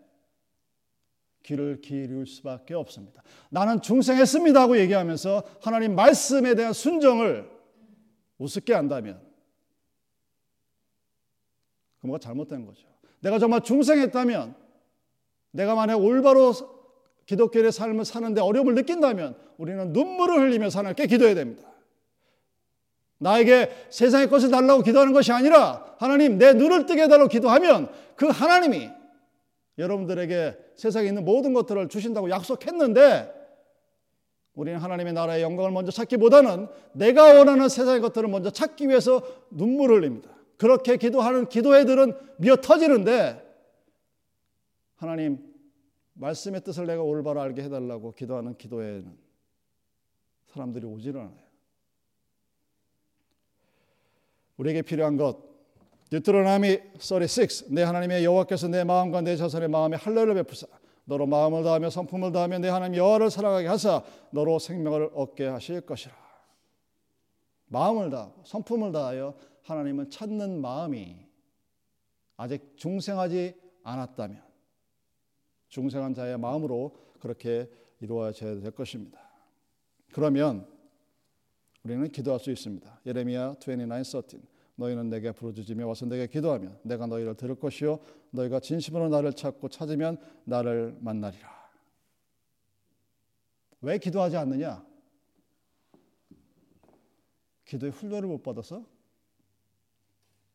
귀를 1.43 1.81
기울일 1.81 2.27
수밖에 2.27 2.75
없습니다. 2.75 3.23
나는 3.51 3.83
중생했습니다 3.83 4.61
하고 4.61 4.79
얘기하면서 4.79 5.43
하나님 5.61 5.95
말씀에 5.95 6.55
대한 6.55 6.73
순정을 6.73 7.51
우습게 8.39 8.73
한다면 8.73 9.21
그 12.01 12.07
뭐가 12.07 12.19
잘못된 12.19 12.65
거죠. 12.65 12.89
내가 13.21 13.39
정말 13.39 13.61
중생했다면 13.61 14.55
내가 15.51 15.75
만약 15.75 15.97
올바로 15.97 16.53
기독교의 17.33 17.73
삶을 17.73 18.05
사는데 18.05 18.41
어려움을 18.43 18.75
느낀다면 18.75 19.35
우리는 19.57 19.93
눈물을 19.93 20.39
흘리며 20.39 20.69
하나님께 20.69 21.07
기도해야 21.07 21.35
됩니다. 21.35 21.69
나에게 23.19 23.71
세상의 23.89 24.29
것을 24.29 24.51
달라고 24.51 24.83
기도하는 24.83 25.13
것이 25.13 25.33
아니라 25.33 25.95
하나님 25.99 26.39
내 26.39 26.53
눈을 26.53 26.87
뜨게 26.87 27.05
해달라고 27.05 27.29
기도하면 27.29 27.89
그 28.17 28.27
하나님이 28.27 28.91
여러분들에게 29.79 30.59
세상에 30.77 31.09
있는 31.09 31.25
모든 31.25 31.55
것들을 31.55 31.89
주신다고 31.89 32.29
약속했는데 32.29 33.41
우리는 34.55 34.79
하나님의 34.79 35.15
나라의 35.15 35.43
영광을 35.43 35.71
먼저 35.71 35.91
찾기보다는 35.91 36.67
내가 36.93 37.39
원하는 37.39 37.69
세상의 37.71 38.03
것들을 38.03 38.29
먼저 38.29 38.51
찾기 38.51 38.89
위해서 38.89 39.23
눈물을 39.51 39.97
흘립니다. 39.99 40.31
그렇게 40.59 40.99
기도하는 40.99 41.49
기도회들은 41.49 42.15
미어 42.37 42.57
터지는데 42.57 43.43
하나님 44.97 45.52
말씀의 46.15 46.63
뜻을 46.63 46.87
내가 46.87 47.03
올바로 47.03 47.41
알게 47.41 47.63
해달라고 47.63 48.13
기도하는 48.13 48.57
기도회는 48.57 49.17
사람들이 50.47 50.87
오지를 50.87 51.21
않아요. 51.21 51.43
우리에게 54.57 54.83
필요한 54.83 55.17
것 55.17 55.53
디트로나미 56.11 56.79
36 56.99 57.73
내 57.73 57.83
하나님의 57.83 58.25
여호와께서 58.25 58.69
내 58.69 58.85
마음과 58.85 59.23
내 59.23 59.37
자손의 59.37 59.69
마음에 59.69 59.97
할례를 59.97 60.35
베푸사 60.35 60.67
너로 61.05 61.27
마음을 61.27 61.65
다하며 61.65 61.91
성품을 61.91 62.33
다하며 62.33 62.59
내 62.59 62.69
하나님 62.69 62.99
여호와를 62.99 63.31
사랑하게 63.31 63.67
하사 63.67 64.05
너로 64.31 64.59
생명을 64.59 65.11
얻게 65.15 65.47
하실 65.47 65.81
것이라. 65.81 66.15
마음을 67.67 68.11
다하고 68.11 68.43
성품을 68.45 68.93
다하여 68.93 69.35
하나님을 69.63 70.11
찾는 70.11 70.61
마음이 70.61 71.27
아직 72.37 72.77
중생하지 72.77 73.55
않았다면 73.83 74.52
중생한 75.73 76.13
자의 76.13 76.39
마음으로 76.39 76.95
그렇게 77.19 77.69
이루어져야 78.01 78.61
될 78.61 78.71
것입니다. 78.73 79.19
그러면 80.13 80.69
우리는 81.83 82.07
기도할 82.09 82.39
수 82.39 82.51
있습니다. 82.51 83.01
예레미야 83.07 83.55
29:13 83.55 84.43
너희는 84.77 85.09
내게 85.09 85.33
부르짖으며 85.33 85.87
와서 85.87 86.05
내게 86.05 86.27
기도하면 86.27 86.79
내가 86.83 87.07
너희를 87.07 87.37
들을 87.37 87.55
것이요 87.55 88.01
너희가 88.33 88.61
진심으로 88.61 89.09
나를 89.09 89.33
찾고 89.33 89.71
찾으면 89.71 90.19
나를 90.45 90.99
만나리라. 91.01 91.51
왜 93.81 93.97
기도하지 93.97 94.37
않느냐? 94.37 94.87
기도의 97.65 97.93
훈련을 97.93 98.29
못 98.29 98.43
받아서? 98.43 98.85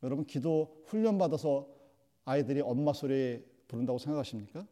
여러분 0.03 0.25
기도 0.25 0.83
훈련 0.85 1.17
받아서 1.17 1.67
아이들이 2.23 2.61
엄마 2.61 2.93
소리 2.93 3.43
부른다고 3.67 3.97
생각하십니까? 3.97 4.67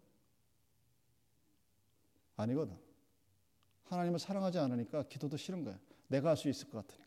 아니거든. 2.36 2.76
하나님을 3.86 4.20
사랑하지 4.20 4.60
않으니까 4.60 5.04
기도도 5.04 5.38
싫은 5.38 5.64
거예요. 5.64 5.80
내가 6.08 6.30
할 6.30 6.38
수 6.38 6.50
있을 6.50 6.70
것 6.70 6.86
같으니까. 6.86 7.06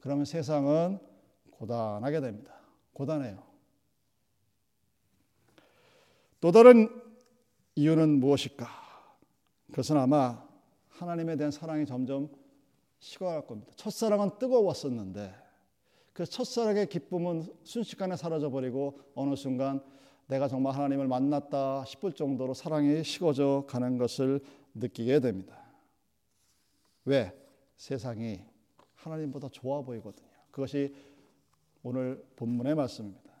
그러면 0.00 0.24
세상은 0.24 0.98
고단하게 1.50 2.20
됩니다. 2.20 2.54
고단해요. 2.92 3.42
또 6.40 6.52
다른 6.52 7.02
이유는 7.74 8.20
무엇일까? 8.20 8.66
그것은 9.70 9.96
아마 9.96 10.46
하나님에 10.88 11.36
대한 11.36 11.50
사랑이 11.50 11.86
점점 11.86 12.30
식어갈 12.98 13.46
겁니다. 13.46 13.72
첫사랑은 13.76 14.38
뜨거웠었는데 14.38 15.34
그 16.12 16.24
첫사랑의 16.24 16.88
기쁨은 16.88 17.52
순식간에 17.64 18.16
사라져 18.16 18.48
버리고 18.50 19.00
어느 19.14 19.34
순간 19.34 19.84
내가 20.26 20.48
정말 20.48 20.74
하나님을 20.74 21.06
만났다 21.06 21.84
싶을 21.84 22.12
정도로 22.12 22.54
사랑이 22.54 23.04
식어져 23.04 23.64
가는 23.68 23.98
것을 23.98 24.40
느끼게 24.74 25.20
됩니다. 25.20 25.56
왜? 27.04 27.32
세상이 27.76 28.40
하나님보다 28.94 29.48
좋아 29.50 29.82
보이거든요. 29.82 30.28
그것이 30.50 30.94
오늘 31.82 32.24
본문의 32.36 32.74
말씀입니다. 32.74 33.32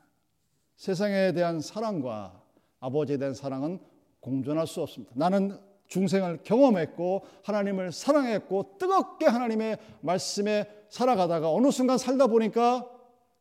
세상에 0.76 1.32
대한 1.32 1.60
사랑과 1.60 2.42
아버지에 2.78 3.16
대한 3.16 3.34
사랑은 3.34 3.80
공존할 4.20 4.66
수 4.66 4.82
없습니다. 4.82 5.12
나는 5.16 5.58
중생을 5.88 6.40
경험했고 6.42 7.24
하나님을 7.42 7.92
사랑했고 7.92 8.76
뜨겁게 8.78 9.26
하나님의 9.26 9.78
말씀에 10.00 10.86
살아가다가 10.88 11.50
어느 11.50 11.70
순간 11.70 11.98
살다 11.98 12.26
보니까 12.26 12.88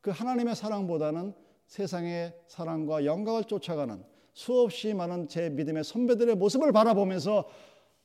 그 0.01 0.11
하나님의 0.11 0.55
사랑보다는 0.55 1.33
세상의 1.67 2.33
사랑과 2.47 3.05
영광을 3.05 3.43
쫓아가는 3.43 4.03
수없이 4.33 4.93
많은 4.93 5.27
제 5.27 5.49
믿음의 5.49 5.83
선배들의 5.83 6.35
모습을 6.35 6.71
바라보면서 6.71 7.49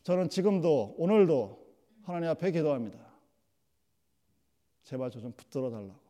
저는 0.03 0.29
지금도 0.29 0.95
오늘도 0.99 1.67
하나님 2.03 2.29
앞에 2.31 2.51
기도합니다. 2.53 2.99
제발 4.83 5.11
저 5.11 5.21
좀 5.21 5.33
붙들어 5.33 5.71
달라고. 5.71 6.01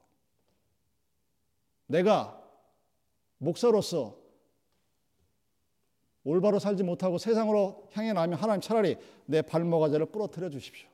내가 1.87 2.41
목사로서 3.39 4.17
올바로 6.23 6.59
살지 6.59 6.83
못하고 6.85 7.19
세상으로 7.19 7.89
향해 7.93 8.13
나면 8.13 8.39
하나님 8.39 8.61
차라리 8.61 8.97
내 9.27 9.43
발목아지를 9.43 10.07
부러뜨려 10.07 10.51
주십시오. 10.51 10.89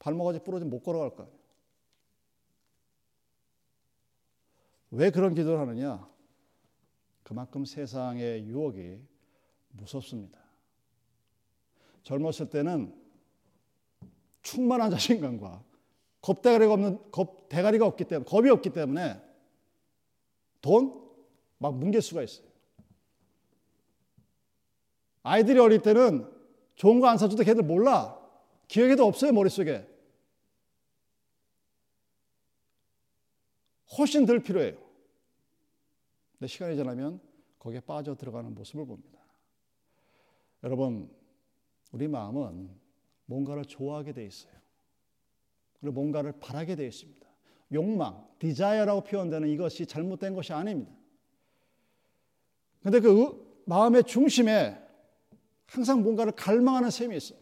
발목아지 0.00 0.40
부러지면 0.40 0.70
못 0.70 0.82
걸어갈 0.82 1.14
거예요. 1.14 1.41
왜 4.92 5.10
그런 5.10 5.34
기도를 5.34 5.58
하느냐? 5.60 6.08
그만큼 7.22 7.64
세상의 7.64 8.44
유혹이 8.46 9.00
무섭습니다. 9.72 10.40
젊었을 12.02 12.50
때는 12.50 12.94
충만한 14.42 14.90
자신감과 14.90 15.62
겁대가리가 16.20 16.72
없는 16.74 17.10
겁 17.10 17.48
대가리가 17.48 17.86
없기 17.86 18.04
때문에 18.04 18.24
겁이 18.28 18.48
없기 18.50 18.70
때문에 18.70 19.20
돈 20.60 21.02
막 21.62 21.78
뭉갤 21.78 22.02
수가 22.02 22.24
있어요. 22.24 22.48
아이들이 25.22 25.60
어릴 25.60 25.80
때는 25.80 26.28
좋은 26.74 26.98
거 26.98 27.06
안 27.06 27.16
사줘도 27.18 27.44
걔들 27.44 27.62
몰라. 27.62 28.18
기억에도 28.66 29.06
없어요 29.06 29.30
머릿속에. 29.32 29.88
훨씬 33.96 34.26
덜 34.26 34.40
필요해요. 34.40 34.81
근데 36.42 36.50
시간이 36.50 36.74
지나면 36.74 37.20
거기에 37.60 37.78
빠져 37.78 38.16
들어가는 38.16 38.52
모습을 38.52 38.84
봅니다. 38.84 39.20
여러분, 40.64 41.08
우리 41.92 42.08
마음은 42.08 42.68
뭔가를 43.26 43.64
좋아하게 43.64 44.12
돼 44.12 44.26
있어요. 44.26 44.52
그리고 45.78 45.94
뭔가를 45.94 46.32
바라게 46.40 46.74
되어 46.74 46.88
있습니다. 46.88 47.24
욕망, 47.74 48.26
desire라고 48.40 49.02
표현되는 49.04 49.50
이것이 49.50 49.86
잘못된 49.86 50.34
것이 50.34 50.52
아닙니다. 50.52 50.92
근데 52.82 52.98
그 52.98 53.62
마음의 53.66 54.02
중심에 54.02 54.76
항상 55.66 56.02
뭔가를 56.02 56.32
갈망하는 56.32 56.90
샘이 56.90 57.16
있어요. 57.16 57.38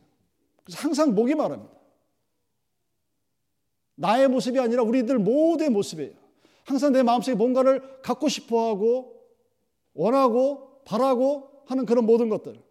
그래서 0.62 0.78
항상 0.78 1.14
목이 1.14 1.34
마릅니다. 1.34 1.72
나의 3.94 4.28
모습이 4.28 4.60
아니라 4.60 4.82
우리들 4.82 5.18
모두의 5.18 5.70
모습이에요. 5.70 6.19
항상 6.64 6.92
내 6.92 7.02
마음속에 7.02 7.34
뭔가를 7.34 8.02
갖고 8.02 8.28
싶어 8.28 8.68
하고, 8.68 9.20
원하고, 9.94 10.82
바라고 10.84 11.62
하는 11.66 11.86
그런 11.86 12.06
모든 12.06 12.28
것들. 12.28 12.62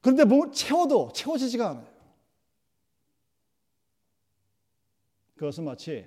그런데 0.00 0.24
뭐 0.24 0.50
채워도 0.50 1.12
채워지지가 1.12 1.68
않아요. 1.68 1.90
그것은 5.36 5.64
마치 5.64 6.06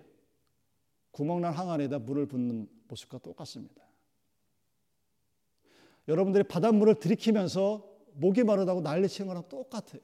구멍난 1.11 1.53
항아리에다 1.53 1.99
물을 1.99 2.25
붓는 2.27 2.67
모습과 2.87 3.19
똑같습니다. 3.19 3.83
여러분들이 6.07 6.43
바닷물을 6.43 6.95
들이키면서 6.95 7.89
목이 8.13 8.43
마르다고 8.43 8.81
난리치는 8.81 9.27
거랑 9.27 9.49
똑같아요. 9.49 10.01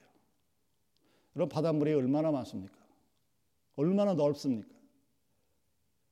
여러분 1.35 1.49
바닷물이 1.53 1.93
얼마나 1.93 2.31
많습니까? 2.31 2.78
얼마나 3.79 4.13
넓습니까? 4.13 4.67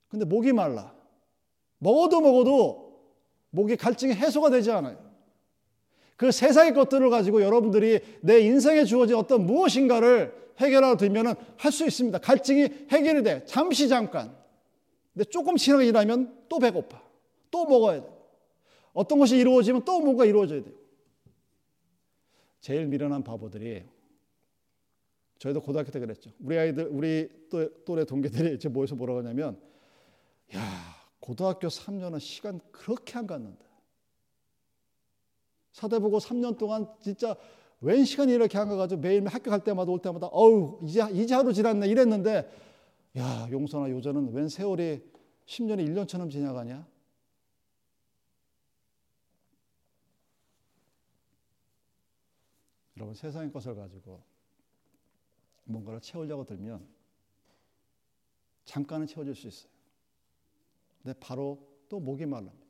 근데 0.08 0.24
목이 0.24 0.54
말라. 0.54 0.96
먹어도 1.80 2.22
먹어도 2.22 3.02
목이 3.50 3.76
갈증이 3.76 4.14
해소가 4.14 4.50
되지 4.50 4.72
않아요. 4.72 4.98
그 6.16 6.32
세상의 6.32 6.74
것들을 6.74 7.10
가지고 7.10 7.42
여러분들이 7.42 8.00
내 8.22 8.40
인생에 8.40 8.86
주어진 8.86 9.18
어떤 9.18 9.46
무엇인가를 9.46 10.34
해결하러 10.60 10.96
들면 10.96 11.36
할수 11.58 11.86
있습니다. 11.86 12.18
갈증이 12.20 12.88
해결이 12.90 13.24
돼. 13.24 13.44
잠시 13.46 13.90
잠깐. 13.90 14.36
근데 15.14 15.26
조금 15.26 15.58
지나고 15.58 15.84
일하면 15.84 16.46
또 16.48 16.60
배고파. 16.60 17.04
또 17.52 17.66
먹어야 17.66 18.02
돼. 18.02 18.10
어떤 18.94 19.20
것이 19.20 19.38
이루어지면 19.38 19.84
또 19.84 20.00
뭔가 20.00 20.24
이루어져야 20.24 20.64
돼요. 20.64 20.74
제일 22.62 22.88
미련한 22.88 23.24
바보들이 23.24 23.84
저희도 25.40 25.62
고등학교 25.62 25.92
때 25.92 26.00
그랬죠. 26.00 26.32
우리 26.40 26.58
아이들, 26.58 26.88
우리 26.88 27.30
또래 27.86 28.06
동기들이 28.06 28.56
이제 28.56 28.70
모여서 28.70 28.96
뭐라고 28.96 29.20
하냐면, 29.20 29.60
야, 30.56 30.62
고등학교 31.20 31.68
3년은 31.68 32.20
시간 32.20 32.60
그렇게 32.72 33.18
안 33.18 33.28
갔는데. 33.28 33.66
사대보고 35.74 36.18
3년 36.18 36.58
동안 36.58 36.88
진짜 37.00 37.36
웬 37.82 38.04
시간이 38.04 38.34
이렇게 38.34 38.58
안 38.58 38.68
가가지고 38.68 39.02
매일 39.02 39.28
학교 39.28 39.52
갈 39.52 39.64
때마다 39.64 39.92
올 39.92 40.02
때마다 40.02 40.26
어우 40.28 40.80
이제 40.84 41.04
이제 41.14 41.36
하루 41.36 41.54
지났네 41.54 41.88
이랬는데 41.88 42.52
야 43.18 43.48
용선아 43.52 43.92
요새는 43.92 44.34
웬 44.34 44.50
세월이 44.50 45.04
10년이 45.46 45.88
1년처럼 45.88 46.32
지나가냐? 46.32 46.88
여러분 52.98 53.14
세상의 53.14 53.52
것을 53.52 53.76
가지고 53.76 54.24
뭔가를 55.68 56.02
채우려고 56.02 56.44
들면 56.44 56.86
잠깐은 58.66 59.08
채워질 59.08 59.36
수 59.36 59.48
있어요. 59.48 59.72
근데 61.02 61.18
바로 61.20 61.60
또 61.88 62.00
목이 62.00 62.26
말랍니다. 62.26 62.66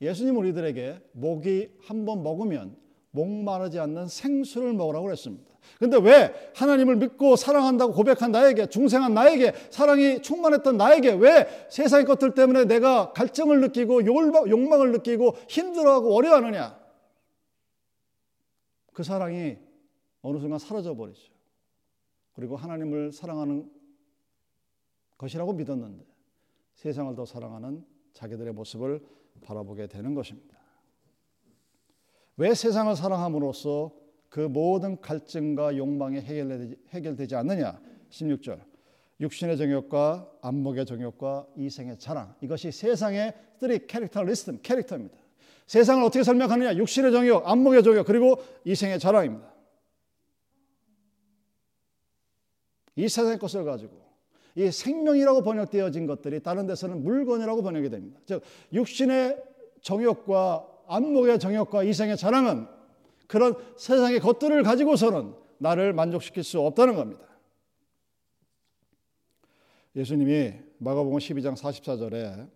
예수님 0.00 0.36
우리들에게 0.36 1.10
목이 1.12 1.76
한번 1.82 2.22
먹으면 2.22 2.76
목마르지 3.10 3.78
않는 3.78 4.08
생수를 4.08 4.74
먹으라고 4.74 5.06
그랬습니다. 5.06 5.56
근데 5.78 5.98
왜 5.98 6.32
하나님을 6.54 6.96
믿고 6.96 7.36
사랑한다고 7.36 7.92
고백한 7.92 8.30
나에게 8.30 8.68
중생한 8.68 9.14
나에게 9.14 9.52
사랑이 9.70 10.22
충만했던 10.22 10.76
나에게 10.76 11.12
왜 11.14 11.66
세상의 11.70 12.04
것들 12.04 12.34
때문에 12.34 12.66
내가 12.66 13.12
갈증을 13.12 13.60
느끼고 13.62 14.06
욕망을 14.06 14.92
느끼고 14.92 15.36
힘들어하고 15.48 16.14
어려워하느냐? 16.14 16.78
그 18.92 19.02
사랑이 19.02 19.58
어느 20.22 20.38
순간 20.38 20.58
사라져 20.58 20.94
버리죠. 20.94 21.35
그리고 22.36 22.54
하나님을 22.54 23.12
사랑하는 23.12 23.68
것이라고 25.16 25.54
믿었는데 25.54 26.04
세상을 26.74 27.16
더 27.16 27.24
사랑하는 27.24 27.84
자기들의 28.12 28.52
모습을 28.52 29.02
바라보게 29.40 29.86
되는 29.86 30.14
것입니다. 30.14 30.56
왜 32.36 32.54
세상을 32.54 32.94
사랑함으로써 32.94 33.90
그 34.28 34.40
모든 34.40 35.00
갈증과 35.00 35.78
욕망이 35.78 36.20
해결되지, 36.20 37.34
않느냐? 37.34 37.80
16절. 38.10 38.60
육신의 39.18 39.56
정욕과 39.56 40.30
안목의 40.42 40.84
정욕과 40.84 41.46
이생의 41.56 41.98
자랑. 41.98 42.34
이것이 42.42 42.70
세상의 42.70 43.34
three 43.58 43.86
characteristics, 43.86 44.60
캐릭터입니다. 44.60 45.16
세상을 45.66 46.04
어떻게 46.04 46.22
설명하느냐? 46.22 46.76
육신의 46.76 47.12
정욕, 47.12 47.48
안목의 47.48 47.82
정욕, 47.82 48.06
그리고 48.06 48.36
이생의 48.66 48.98
자랑입니다. 48.98 49.55
이 52.96 53.08
세상의 53.08 53.38
것을 53.38 53.64
가지고 53.64 54.06
이 54.54 54.70
생명이라고 54.70 55.42
번역되어진 55.42 56.06
것들이 56.06 56.42
다른 56.42 56.66
데서는 56.66 57.02
물건이라고 57.02 57.62
번역이 57.62 57.90
됩니다. 57.90 58.18
즉 58.24 58.42
육신의 58.72 59.42
정욕과 59.82 60.66
안목의 60.88 61.38
정욕과 61.38 61.84
이생의 61.84 62.16
자랑은 62.16 62.66
그런 63.26 63.54
세상의 63.76 64.20
것들을 64.20 64.62
가지고서는 64.62 65.34
나를 65.58 65.92
만족시킬 65.92 66.42
수 66.42 66.60
없다는 66.60 66.96
겁니다. 66.96 67.26
예수님이 69.94 70.54
마가복음 70.78 71.18
12장 71.18 71.56
44절에 71.56 72.48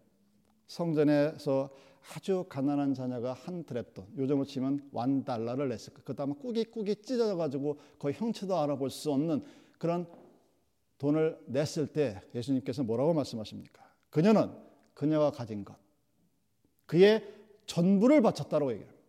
성전에서 0.66 1.70
아주 2.14 2.44
가난한 2.48 2.94
자녀가 2.94 3.32
한 3.32 3.64
드랩돈, 3.64 4.16
요즘으로 4.16 4.44
치면 4.44 4.88
완 4.92 5.24
달러를 5.24 5.68
냈을 5.68 5.92
거. 5.92 6.02
그다음에 6.02 6.34
꾸깃꾸깃 6.40 7.04
찢어져 7.04 7.36
가지고 7.36 7.78
거의 7.98 8.14
형체도 8.14 8.56
알아볼 8.56 8.90
수 8.90 9.10
없는 9.12 9.42
그런 9.78 10.06
돈을 11.00 11.38
냈을 11.46 11.86
때 11.86 12.20
예수님께서 12.34 12.82
뭐라고 12.82 13.14
말씀하십니까? 13.14 13.82
그녀는 14.10 14.52
그녀가 14.92 15.30
가진 15.30 15.64
것, 15.64 15.74
그의 16.84 17.26
전부를 17.64 18.20
바쳤다고 18.20 18.70
얘기합니다. 18.72 19.00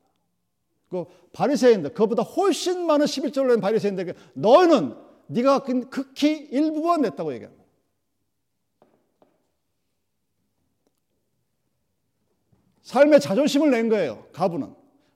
그 0.88 1.06
바리새인들, 1.34 1.94
그보다 1.94 2.24
훨씬 2.24 2.86
많은 2.86 3.06
11절을 3.06 3.48
낸 3.48 3.60
바리새인들에게 3.60 4.18
너는 4.36 4.96
네가 5.28 5.64
극히 5.64 6.32
일부만 6.52 7.02
냈다고 7.02 7.34
얘기합니다. 7.34 7.62
삶의 12.84 13.20
자존심을 13.20 13.70
낸 13.70 13.90
거예요. 13.90 14.28
가부는 14.32 14.74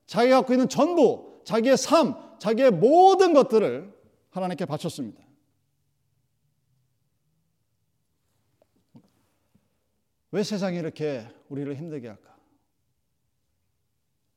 자기가 0.08 0.40
갖고 0.40 0.54
있는 0.54 0.68
전부, 0.68 1.40
자기의 1.46 1.78
삶, 1.78 2.16
자기의 2.38 2.72
모든 2.72 3.34
것들을 3.34 3.94
하나님께 4.32 4.66
바쳤습니다. 4.66 5.24
왜 10.36 10.44
세상이 10.44 10.78
이렇게 10.78 11.26
우리를 11.48 11.74
힘들게 11.78 12.10
할까? 12.10 12.36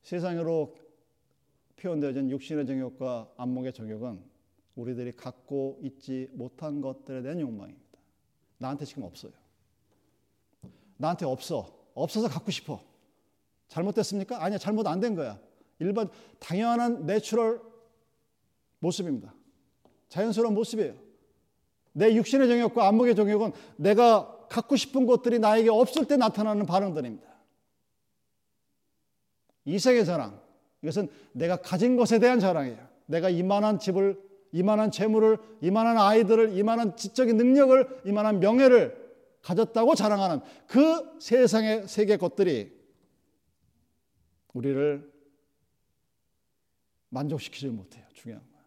세상으로 0.01 0.77
표현되어진 1.75 2.31
육신의 2.31 2.65
정욕과 2.67 3.33
안목의 3.35 3.73
정욕은 3.73 4.23
우리들이 4.77 5.17
갖고 5.17 5.77
있지 5.83 6.29
못한 6.31 6.79
것들에 6.79 7.21
대한 7.21 7.41
욕망입니다. 7.41 7.99
나한테 8.59 8.85
지금 8.85 9.03
없어요. 9.03 9.33
나한테 10.95 11.25
없어. 11.25 11.69
없어서 11.93 12.29
갖고 12.29 12.49
싶어. 12.49 12.81
잘못됐습니까? 13.67 14.41
아니야, 14.41 14.57
잘못 14.57 14.87
안 14.87 15.01
된 15.01 15.15
거야. 15.15 15.37
일반 15.79 16.09
당연한 16.39 17.07
natural 17.07 17.61
모습입니다. 18.79 19.33
자연스러운 20.07 20.53
모습이에요. 20.53 20.95
내 21.91 22.15
육신의 22.15 22.47
정욕과 22.47 22.87
안목의 22.87 23.17
정욕은 23.17 23.51
내가 23.75 24.38
갖고 24.49 24.75
싶은 24.75 25.05
것들이 25.05 25.39
나에게 25.39 25.69
없을 25.69 26.05
때 26.05 26.17
나타나는 26.17 26.65
반응들입니다. 26.65 27.27
이생의 29.65 30.05
자랑. 30.05 30.41
이것은 30.81 31.09
내가 31.33 31.57
가진 31.57 31.95
것에 31.95 32.19
대한 32.19 32.39
자랑이에요. 32.39 32.87
내가 33.05 33.29
이만한 33.29 33.79
집을, 33.79 34.19
이만한 34.51 34.91
재물을, 34.91 35.37
이만한 35.61 35.97
아이들을, 35.97 36.57
이만한 36.57 36.95
지적인 36.95 37.37
능력을, 37.37 38.01
이만한 38.05 38.39
명예를 38.39 39.09
가졌다고 39.41 39.95
자랑하는 39.95 40.41
그 40.67 41.19
세상의 41.19 41.87
세계 41.87 42.17
것들이 42.17 42.77
우리를 44.53 45.11
만족시키지 47.09 47.67
못해요. 47.67 48.05
중요한 48.13 48.43
거야. 48.51 48.61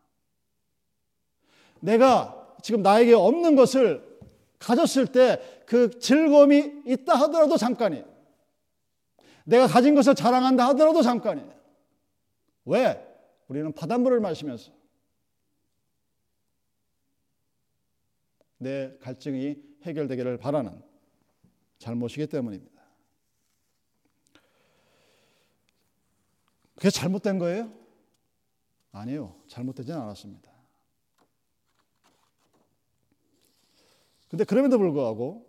내가 1.80 2.56
지금 2.62 2.82
나에게 2.82 3.12
없는 3.14 3.56
것을 3.56 4.11
가졌을 4.62 5.06
때 5.06 5.62
그 5.72 5.98
즐거움이 5.98 6.82
있다 6.84 7.14
하더라도 7.20 7.56
잠깐이에요. 7.56 8.04
내가 9.46 9.66
가진 9.66 9.94
것을 9.94 10.14
자랑한다 10.14 10.68
하더라도 10.68 11.00
잠깐이에요. 11.00 11.50
왜? 12.66 13.02
우리는 13.48 13.72
바닷물을 13.72 14.20
마시면서 14.20 14.70
내 18.58 18.94
갈증이 19.00 19.56
해결되기를 19.84 20.36
바라는 20.36 20.82
잘못이기 21.78 22.26
때문입니다. 22.26 22.82
그게 26.74 26.90
잘못된 26.90 27.38
거예요? 27.38 27.72
아니요. 28.92 29.40
잘못되진 29.48 29.94
않았습니다. 29.94 30.51
근데 34.32 34.44
그럼에도 34.44 34.78
불구하고 34.78 35.46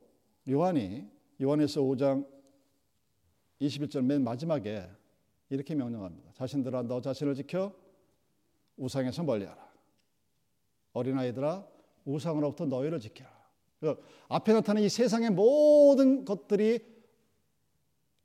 요한이 0.49 1.09
요한에서 1.41 1.79
5장 1.79 2.27
21절 3.61 4.03
맨 4.03 4.25
마지막에 4.25 4.89
이렇게 5.49 5.73
명령합니다. 5.73 6.33
자신들아 6.33 6.81
너 6.83 6.99
자신을 6.99 7.33
지켜 7.33 7.73
우상에서 8.75 9.23
멀리하라. 9.23 9.71
어린아이들아 10.91 11.65
우상으로부터 12.03 12.65
너희를 12.65 12.99
지키라. 12.99 13.31
앞에 14.27 14.51
나타난 14.51 14.83
이 14.83 14.89
세상의 14.89 15.29
모든 15.29 16.25
것들이 16.25 16.85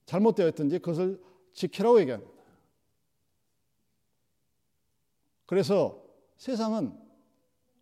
잘못되어 0.07 0.49
있든지 0.49 0.81
그것을 0.81 1.23
지키라고 1.53 2.01
얘기합니다. 2.01 2.33
그래서 5.47 6.05
세상은 6.37 6.99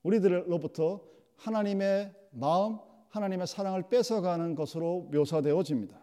우리들로부터 0.02 1.02
하나님의 1.36 2.14
마음, 2.36 2.78
하나님의 3.08 3.46
사랑을 3.46 3.88
뺏어가는 3.88 4.54
것으로 4.54 5.08
묘사되어집니다. 5.10 5.98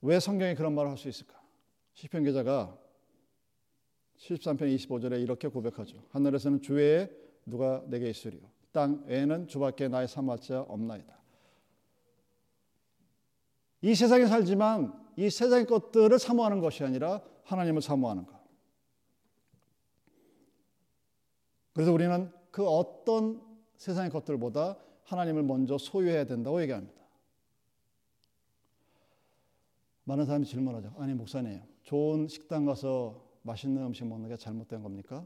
왜 0.00 0.18
성경이 0.18 0.54
그런 0.54 0.74
말을 0.74 0.90
할 0.90 0.96
수 0.96 1.08
있을까? 1.08 1.38
시편 1.92 2.24
기자가 2.24 2.78
73편 4.16 4.74
25절에 4.76 5.20
이렇게 5.20 5.48
고백하죠. 5.48 6.02
하늘에서는 6.10 6.62
주외에 6.62 7.10
누가 7.44 7.82
내게 7.86 8.08
있으리요. 8.08 8.42
땅 8.72 9.04
외에는 9.06 9.48
주밖에 9.48 9.88
나의 9.88 10.08
삼할자 10.08 10.62
없나이다. 10.62 11.18
이 13.82 13.94
세상에 13.94 14.26
살지만 14.26 14.92
이 15.16 15.28
세상의 15.28 15.66
것들을 15.66 16.18
사모하는 16.18 16.60
것이 16.60 16.82
아니라 16.84 17.20
하나님을 17.44 17.82
사모하는 17.82 18.26
것. 18.26 18.37
그래서 21.78 21.92
우리는 21.92 22.28
그 22.50 22.66
어떤 22.66 23.40
세상의 23.76 24.10
것들보다 24.10 24.76
하나님을 25.04 25.44
먼저 25.44 25.78
소유해야 25.78 26.24
된다고 26.24 26.60
얘기합니다. 26.60 27.00
많은 30.02 30.24
사람이 30.24 30.44
질문하죠. 30.44 30.92
아니, 30.98 31.14
목사님, 31.14 31.62
좋은 31.84 32.26
식당 32.26 32.64
가서 32.64 33.24
맛있는 33.42 33.80
음식 33.80 34.04
먹는 34.08 34.28
게 34.28 34.36
잘못된 34.36 34.82
겁니까? 34.82 35.24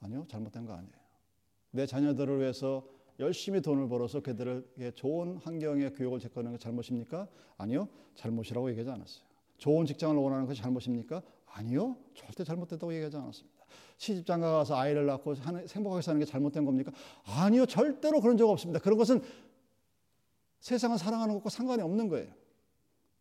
아니요, 0.00 0.26
잘못된 0.26 0.66
거 0.66 0.72
아니에요. 0.72 0.96
내 1.70 1.86
자녀들을 1.86 2.40
위해서 2.40 2.84
열심히 3.20 3.60
돈을 3.60 3.88
벌어서 3.88 4.18
그들에게 4.18 4.90
좋은 4.96 5.36
환경의 5.36 5.94
교육을 5.94 6.18
제공하는 6.18 6.58
게 6.58 6.58
잘못입니까? 6.58 7.28
아니요, 7.56 7.88
잘못이라고 8.16 8.68
얘기하지 8.70 8.90
않았어요. 8.90 9.24
좋은 9.58 9.86
직장을 9.86 10.16
원하는 10.16 10.46
것이 10.46 10.60
잘못입니까? 10.60 11.22
아니요, 11.46 11.96
절대 12.14 12.42
잘못됐다고 12.42 12.92
얘기하지 12.94 13.16
않았습니다. 13.16 13.53
시집장가 13.98 14.50
가서 14.52 14.76
아이를 14.76 15.06
낳고 15.06 15.34
행복하게 15.36 16.02
사는 16.02 16.18
게 16.18 16.24
잘못된 16.24 16.64
겁니까? 16.64 16.92
아니요, 17.24 17.66
절대로 17.66 18.20
그런 18.20 18.36
적 18.36 18.48
없습니다. 18.48 18.80
그런 18.80 18.98
것은 18.98 19.22
세상을 20.60 20.96
사랑하는 20.98 21.34
것과 21.34 21.50
상관이 21.50 21.82
없는 21.82 22.08
거예요. 22.08 22.32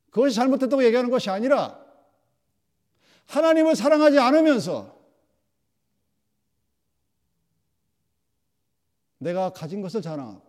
그것이 0.10 0.36
잘못됐다고 0.36 0.84
얘기하는 0.86 1.10
것이 1.10 1.30
아니라 1.30 1.84
하나님을 3.26 3.76
사랑하지 3.76 4.20
않으면서 4.20 4.98
내가 9.18 9.52
가진 9.52 9.82
것을 9.82 10.02
자랑하고 10.02 10.42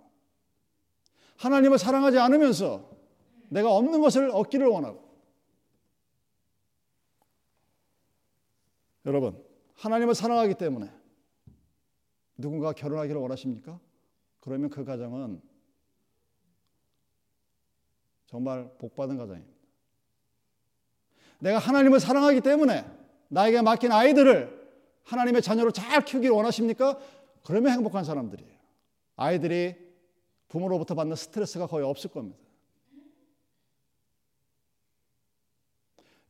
하나님을 1.36 1.78
사랑하지 1.78 2.18
않으면서 2.18 2.90
내가 3.48 3.72
없는 3.72 4.00
것을 4.00 4.30
얻기를 4.30 4.66
원하고 4.66 5.04
여러분 9.06 9.43
하나님을 9.74 10.14
사랑하기 10.14 10.54
때문에 10.54 10.90
누군가 12.36 12.72
결혼하기를 12.72 13.20
원하십니까? 13.20 13.78
그러면 14.40 14.70
그 14.70 14.84
가정은 14.84 15.40
정말 18.26 18.70
복받은 18.78 19.16
가정입니다. 19.16 19.54
내가 21.38 21.58
하나님을 21.58 22.00
사랑하기 22.00 22.40
때문에 22.40 22.84
나에게 23.28 23.62
맡긴 23.62 23.92
아이들을 23.92 24.64
하나님의 25.04 25.42
자녀로 25.42 25.70
잘 25.70 26.04
키우기를 26.04 26.34
원하십니까? 26.34 26.98
그러면 27.44 27.72
행복한 27.72 28.04
사람들이에요. 28.04 28.58
아이들이 29.16 29.76
부모로부터 30.48 30.94
받는 30.94 31.16
스트레스가 31.16 31.66
거의 31.66 31.84
없을 31.84 32.10
겁니다. 32.10 32.38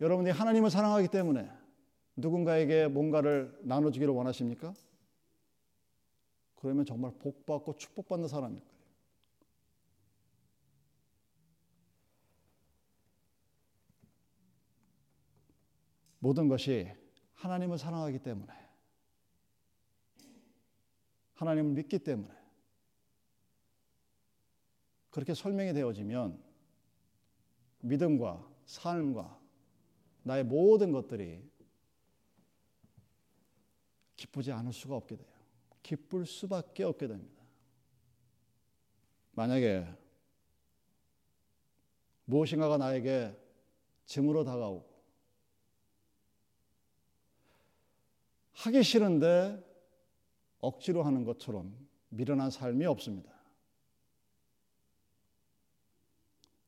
여러분이 0.00 0.30
하나님을 0.30 0.70
사랑하기 0.70 1.08
때문에 1.08 1.50
누군가에게 2.16 2.88
뭔가를 2.88 3.58
나눠주기를 3.62 4.12
원하십니까? 4.12 4.74
그러면 6.54 6.86
정말 6.86 7.12
복받고 7.18 7.76
축복받는 7.76 8.28
사람일 8.28 8.60
거예요. 8.60 8.74
모든 16.20 16.48
것이 16.48 16.90
하나님을 17.34 17.76
사랑하기 17.76 18.20
때문에 18.20 18.50
하나님을 21.34 21.72
믿기 21.72 21.98
때문에 21.98 22.32
그렇게 25.10 25.34
설명이 25.34 25.74
되어지면 25.74 26.42
믿음과 27.80 28.50
삶과 28.64 29.38
나의 30.22 30.44
모든 30.44 30.92
것들이 30.92 31.46
기쁘지 34.24 34.52
않을 34.52 34.72
수가 34.72 34.96
없게 34.96 35.16
돼요. 35.16 35.28
기쁠 35.82 36.24
수밖에 36.24 36.84
없게 36.84 37.06
됩니다. 37.06 37.42
만약에 39.32 39.86
무엇인가가 42.24 42.78
나에게 42.78 43.36
짐으로 44.06 44.44
다가오고 44.44 44.94
하기 48.52 48.82
싫은데 48.82 49.62
억지로 50.60 51.02
하는 51.02 51.24
것처럼 51.24 51.76
미련한 52.08 52.50
삶이 52.50 52.86
없습니다. 52.86 53.30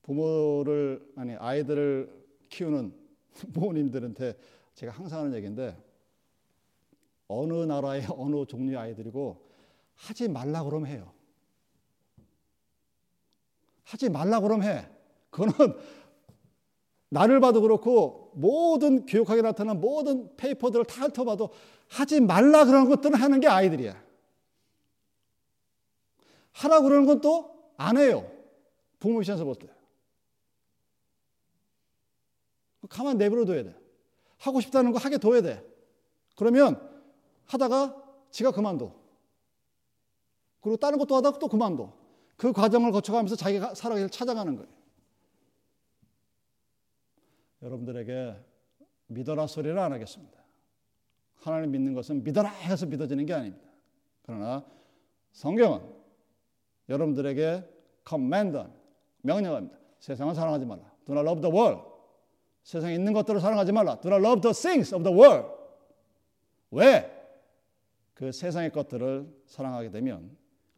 부모를 0.02 1.10
아니 1.16 1.34
아이들을 1.34 2.26
키우는 2.50 2.94
부모님들한테 3.54 4.36
제가 4.74 4.92
항상 4.92 5.20
하는 5.20 5.34
얘기인데 5.34 5.85
어느 7.28 7.54
나라의 7.54 8.06
어느 8.16 8.46
종류의 8.46 8.76
아이들이고 8.76 9.44
하지 9.94 10.28
말라 10.28 10.62
그러면 10.64 10.90
해요. 10.90 11.12
하지 13.84 14.08
말라 14.08 14.40
그러면 14.40 14.66
해. 14.68 14.88
그거는 15.30 15.76
나를 17.10 17.40
봐도 17.40 17.60
그렇고 17.60 18.32
모든 18.34 19.06
교육학에 19.06 19.42
나타난 19.42 19.80
모든 19.80 20.34
페이퍼들을 20.36 20.84
다 20.86 21.04
훑어봐도 21.06 21.50
하지 21.88 22.20
말라 22.20 22.64
그러는 22.64 22.88
것들은 22.90 23.14
하는 23.16 23.40
게 23.40 23.46
아이들이야. 23.46 24.04
하라 26.52 26.80
그러는 26.80 27.06
건 27.06 27.20
또 27.20 27.56
안 27.76 27.96
해요. 27.96 28.30
부모 28.98 29.20
입장에서 29.20 29.44
볼 29.44 29.54
때. 29.54 29.68
가만 32.88 33.18
내버려 33.18 33.44
둬야 33.44 33.62
돼. 33.64 33.76
하고 34.38 34.60
싶다는 34.60 34.92
거 34.92 34.98
하게 34.98 35.18
둬야 35.18 35.42
돼. 35.42 35.64
그러면 36.36 36.95
하다가 37.46 38.02
지가 38.30 38.50
그만둬. 38.50 38.92
그리고 40.60 40.76
다른 40.76 40.98
것도 40.98 41.14
하다가 41.16 41.38
또 41.38 41.48
그만둬. 41.48 41.92
그 42.36 42.52
과정을 42.52 42.92
거쳐가면서 42.92 43.36
자기가 43.36 43.74
살아가기를 43.74 44.10
찾아가는 44.10 44.56
거예요. 44.56 44.68
여러분들에게 47.62 48.36
믿어라 49.06 49.46
소리를 49.46 49.78
안 49.78 49.92
하겠습니다. 49.92 50.36
하나님 51.36 51.70
믿는 51.70 51.94
것은 51.94 52.24
믿어라 52.24 52.48
해서 52.48 52.86
믿어지는 52.86 53.24
게 53.24 53.32
아닙니다. 53.32 53.70
그러나 54.22 54.64
성경은 55.32 55.80
여러분들에게 56.88 57.64
command, 58.08 58.58
명령합니다. 59.22 59.78
세상을 60.00 60.34
사랑하지 60.34 60.66
말라. 60.66 60.82
Do 61.06 61.14
not 61.14 61.26
love 61.26 61.40
the 61.40 61.54
world. 61.56 61.82
세상에 62.62 62.94
있는 62.94 63.12
것들을 63.12 63.40
사랑하지 63.40 63.72
말라. 63.72 64.00
Do 64.00 64.10
not 64.10 64.24
love 64.24 64.40
the 64.40 64.52
things 64.52 64.94
of 64.94 65.04
the 65.04 65.16
world. 65.16 65.48
왜? 66.70 67.15
그 68.16 68.32
세상의 68.32 68.72
것들을 68.72 69.30
사랑하게 69.44 69.90
되면 69.90 70.34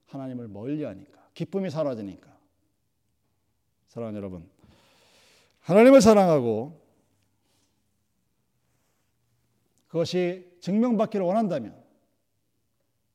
하나님을 0.06 0.48
멀리 0.48 0.82
하니까. 0.82 1.28
기쁨이 1.34 1.70
사라지니까. 1.70 2.36
사랑하는 3.86 4.18
여러분. 4.18 4.50
하나님을 5.60 6.00
사랑하고 6.00 6.80
그것이 9.86 10.50
증명받기를 10.60 11.24
원한다면 11.24 11.80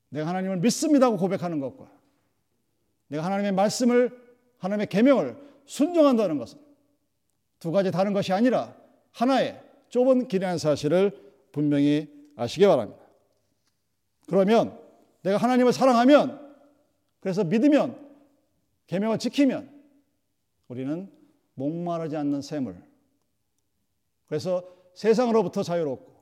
내가 0.08 0.26
하나님을 0.28 0.56
믿습니다고 0.56 1.18
고백하는 1.18 1.60
것과 1.60 1.92
내가 3.08 3.24
하나님의 3.26 3.52
말씀을 3.52 4.18
하나님의 4.56 4.86
계명을 4.86 5.36
순종한다는 5.66 6.38
것은 6.38 6.58
두 7.58 7.70
가지 7.72 7.90
다른 7.90 8.14
것이 8.14 8.32
아니라 8.32 8.74
하나의 9.12 9.62
좁은 9.90 10.28
길이라는 10.28 10.56
사실을 10.56 11.34
분명히 11.52 12.10
아시기 12.36 12.66
바랍니다. 12.66 13.03
그러면 14.26 14.78
내가 15.22 15.36
하나님을 15.38 15.72
사랑하면 15.72 16.56
그래서 17.20 17.44
믿으면 17.44 17.98
계명을 18.86 19.18
지키면 19.18 19.70
우리는 20.68 21.10
목마르지 21.54 22.16
않는 22.16 22.42
샘을 22.42 22.82
그래서 24.26 24.64
세상으로부터 24.94 25.62
자유롭고 25.62 26.12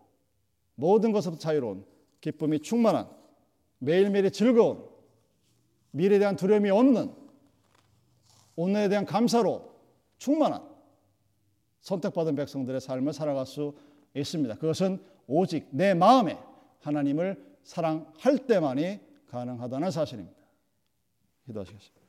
모든 0.74 1.12
것으로부터 1.12 1.40
자유로운 1.40 1.84
기쁨이 2.20 2.60
충만한 2.60 3.08
매일매일 3.78 4.30
즐거운 4.30 4.84
미래에 5.90 6.18
대한 6.18 6.36
두려움이 6.36 6.70
없는 6.70 7.12
오늘에 8.56 8.88
대한 8.88 9.04
감사로 9.04 9.72
충만한 10.18 10.62
선택받은 11.80 12.36
백성들의 12.36 12.80
삶을 12.80 13.12
살아갈 13.12 13.44
수 13.44 13.74
있습니다. 14.14 14.54
그것은 14.56 15.02
오직 15.26 15.66
내 15.70 15.94
마음에 15.94 16.38
하나님을 16.80 17.51
사랑할 17.62 18.46
때만이 18.46 19.00
가능하다는 19.28 19.90
사실입니다. 19.90 20.42
기도하시겠습니다. 21.46 22.01